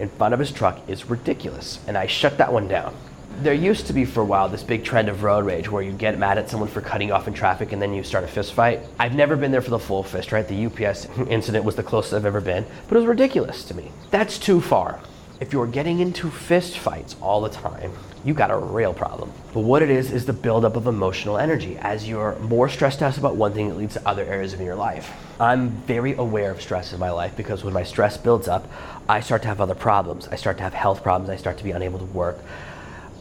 in 0.00 0.08
front 0.08 0.34
of 0.34 0.40
his 0.40 0.50
truck 0.50 0.88
is 0.88 1.08
ridiculous, 1.08 1.78
and 1.86 1.96
I 1.96 2.06
shut 2.06 2.38
that 2.38 2.52
one 2.52 2.68
down. 2.68 2.96
There 3.42 3.54
used 3.54 3.88
to 3.88 3.92
be 3.92 4.04
for 4.04 4.20
a 4.20 4.24
while 4.24 4.48
this 4.48 4.62
big 4.62 4.84
trend 4.84 5.08
of 5.08 5.24
road 5.24 5.44
rage 5.44 5.68
where 5.68 5.82
you 5.82 5.92
get 5.92 6.18
mad 6.18 6.38
at 6.38 6.48
someone 6.48 6.68
for 6.68 6.80
cutting 6.80 7.10
off 7.10 7.26
in 7.26 7.34
traffic 7.34 7.72
and 7.72 7.82
then 7.82 7.92
you 7.92 8.04
start 8.04 8.22
a 8.22 8.28
fist 8.28 8.52
fight. 8.52 8.80
I've 8.98 9.14
never 9.14 9.34
been 9.34 9.50
there 9.50 9.60
for 9.60 9.70
the 9.70 9.78
full 9.78 10.04
fist, 10.04 10.30
right? 10.30 10.46
The 10.46 10.66
UPS 10.66 11.08
incident 11.28 11.64
was 11.64 11.74
the 11.74 11.82
closest 11.82 12.14
I've 12.14 12.26
ever 12.26 12.40
been, 12.40 12.64
but 12.88 12.96
it 12.96 13.00
was 13.00 13.06
ridiculous 13.06 13.64
to 13.64 13.74
me. 13.74 13.90
That's 14.12 14.38
too 14.38 14.60
far. 14.60 15.00
If 15.44 15.52
you're 15.52 15.66
getting 15.66 16.00
into 16.00 16.30
fist 16.30 16.78
fights 16.78 17.16
all 17.20 17.42
the 17.42 17.50
time, 17.50 17.92
you 18.24 18.32
got 18.32 18.50
a 18.50 18.56
real 18.56 18.94
problem. 18.94 19.30
But 19.52 19.60
what 19.60 19.82
it 19.82 19.90
is, 19.90 20.10
is 20.10 20.24
the 20.24 20.32
buildup 20.32 20.74
of 20.74 20.86
emotional 20.86 21.36
energy. 21.36 21.76
As 21.76 22.08
you're 22.08 22.38
more 22.38 22.66
stressed 22.70 23.02
out 23.02 23.18
about 23.18 23.36
one 23.36 23.52
thing, 23.52 23.68
it 23.68 23.76
leads 23.76 23.92
to 23.92 24.08
other 24.08 24.24
areas 24.24 24.54
of 24.54 24.62
your 24.62 24.74
life. 24.74 25.12
I'm 25.38 25.68
very 25.82 26.14
aware 26.14 26.50
of 26.50 26.62
stress 26.62 26.94
in 26.94 26.98
my 26.98 27.10
life 27.10 27.36
because 27.36 27.62
when 27.62 27.74
my 27.74 27.82
stress 27.82 28.16
builds 28.16 28.48
up, 28.48 28.66
I 29.06 29.20
start 29.20 29.42
to 29.42 29.48
have 29.48 29.60
other 29.60 29.74
problems. 29.74 30.28
I 30.28 30.36
start 30.36 30.56
to 30.56 30.62
have 30.62 30.72
health 30.72 31.02
problems. 31.02 31.28
I 31.28 31.36
start 31.36 31.58
to 31.58 31.64
be 31.64 31.72
unable 31.72 31.98
to 31.98 32.06
work. 32.06 32.38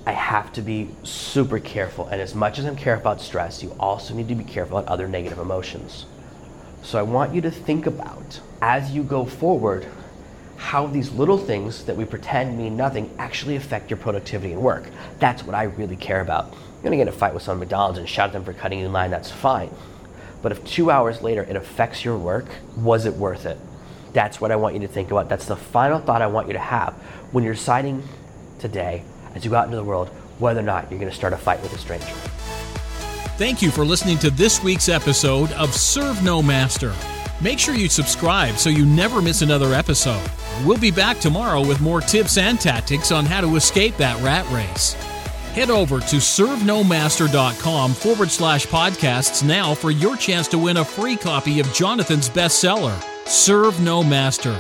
I 0.08 0.14
have 0.14 0.54
to 0.54 0.62
be 0.62 0.92
super 1.04 1.60
careful. 1.60 2.08
And 2.08 2.22
as 2.22 2.34
much 2.34 2.58
as 2.58 2.64
I'm 2.64 2.78
careful 2.78 3.12
about 3.12 3.20
stress, 3.22 3.62
you 3.62 3.76
also 3.82 4.14
need 4.14 4.30
to 4.30 4.36
be 4.36 4.46
careful 4.46 4.78
about 4.78 4.90
other 4.90 5.10
negative 5.10 5.40
emotions. 5.40 6.06
So 6.84 6.98
I 6.98 7.02
want 7.02 7.36
you 7.36 7.42
to 7.42 7.52
think 7.52 7.86
about 7.86 8.40
as 8.62 8.92
you 8.92 9.04
go 9.04 9.26
forward 9.26 9.86
how 10.58 10.88
these 10.88 11.12
little 11.12 11.38
things 11.38 11.86
that 11.86 11.96
we 11.96 12.06
pretend 12.06 12.58
mean 12.58 12.78
nothing 12.78 13.14
actually 13.18 13.56
affect 13.56 13.90
your 13.90 13.98
productivity 13.98 14.54
and 14.54 14.62
work. 14.62 14.86
That's 15.20 15.44
what 15.44 15.56
I 15.56 15.64
really 15.64 15.96
care 15.96 16.22
about. 16.22 16.52
You're 16.52 16.84
gonna 16.84 16.98
get 16.98 17.04
in 17.04 17.08
a 17.10 17.12
fight 17.12 17.34
with 17.34 17.44
some 17.44 17.60
McDonald's 17.60 18.00
and 18.00 18.08
shout 18.08 18.28
at 18.28 18.34
them 18.34 18.44
for 18.44 18.54
cutting 18.54 18.80
you 18.80 18.86
in 18.86 18.94
line, 18.94 19.12
that's 19.12 19.32
fine. 19.32 19.70
But 20.42 20.52
if 20.52 20.64
two 20.66 20.92
hours 20.92 21.22
later 21.22 21.44
it 21.44 21.56
affects 21.56 22.04
your 22.04 22.18
work, 22.18 22.46
was 22.76 23.06
it 23.06 23.14
worth 23.14 23.46
it? 23.46 23.58
That's 24.14 24.42
what 24.42 24.52
I 24.52 24.56
want 24.56 24.76
you 24.76 24.82
to 24.82 24.88
think 24.88 25.10
about. 25.12 25.30
That's 25.30 25.46
the 25.46 25.56
final 25.56 26.00
thought 26.00 26.22
I 26.22 26.28
want 26.28 26.48
you 26.48 26.54
to 26.54 26.60
have 26.60 26.94
when 27.32 27.44
you're 27.44 27.54
deciding 27.54 28.04
today, 28.60 29.04
as 29.36 29.44
you 29.44 29.52
go 29.52 29.58
out 29.58 29.66
into 29.66 29.78
the 29.78 29.84
world, 29.84 30.10
whether 30.40 30.60
or 30.60 30.64
not 30.64 30.90
you're 30.92 31.00
gonna 31.00 31.12
start 31.12 31.34
a 31.34 31.38
fight 31.38 31.62
with 31.62 31.74
a 31.74 31.78
stranger. 31.78 32.06
Thank 33.38 33.62
you 33.62 33.72
for 33.72 33.84
listening 33.84 34.20
to 34.20 34.30
this 34.30 34.62
week's 34.62 34.90
episode 34.90 35.52
of 35.54 35.74
Serve 35.74 36.24
No 36.24 36.44
Master. 36.44 36.94
Make 37.42 37.60
sure 37.60 37.74
you 37.74 37.90
subscribe 37.90 38.58
so 38.58 38.70
you 38.70 38.86
never 38.86 39.22
miss 39.22 39.42
another 39.42 39.74
episode. 39.74 40.22
We'll 40.66 40.78
be 40.78 40.92
back 40.92 41.20
tomorrow 41.20 41.66
with 41.66 41.82
more 41.82 42.02
tips 42.02 42.38
and 42.38 42.60
tactics 42.60 43.12
on 43.12 43.26
how 43.26 43.42
to 43.42 43.56
escape 43.56 43.98
that 43.98 44.22
rat 44.24 44.50
race. 44.52 44.94
Head 45.54 45.70
over 45.70 46.00
to 46.00 46.16
servenomaster.com 46.16 47.94
forward 47.94 48.32
slash 48.32 48.66
podcasts 48.68 49.46
now 49.46 49.76
for 49.76 49.92
your 49.92 50.16
chance 50.18 50.48
to 50.48 50.58
win 50.58 50.78
a 50.78 50.86
free 50.86 51.16
copy 51.16 51.60
of 51.60 51.72
Jonathan's 51.74 52.30
bestseller, 52.30 52.98
Serve 53.28 53.80
No 53.82 54.04
Master. 54.04 54.60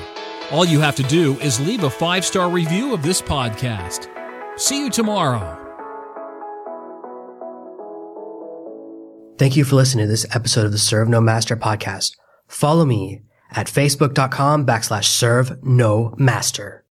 All 0.51 0.65
you 0.65 0.79
have 0.81 0.95
to 0.97 1.03
do 1.03 1.39
is 1.39 1.59
leave 1.65 1.83
a 1.83 1.89
five 1.89 2.25
star 2.25 2.49
review 2.49 2.93
of 2.93 3.01
this 3.01 3.21
podcast. 3.21 4.09
See 4.59 4.83
you 4.83 4.89
tomorrow. 4.89 5.59
Thank 9.39 9.55
you 9.55 9.63
for 9.63 9.75
listening 9.77 10.05
to 10.05 10.11
this 10.11 10.27
episode 10.35 10.65
of 10.65 10.71
the 10.71 10.77
Serve 10.77 11.09
No 11.09 11.19
Master 11.21 11.57
podcast. 11.57 12.11
Follow 12.47 12.85
me 12.85 13.23
at 13.55 13.67
facebook.com 13.67 14.65
backslash 14.65 15.05
serve 15.05 15.63
no 15.63 16.13
master. 16.17 16.81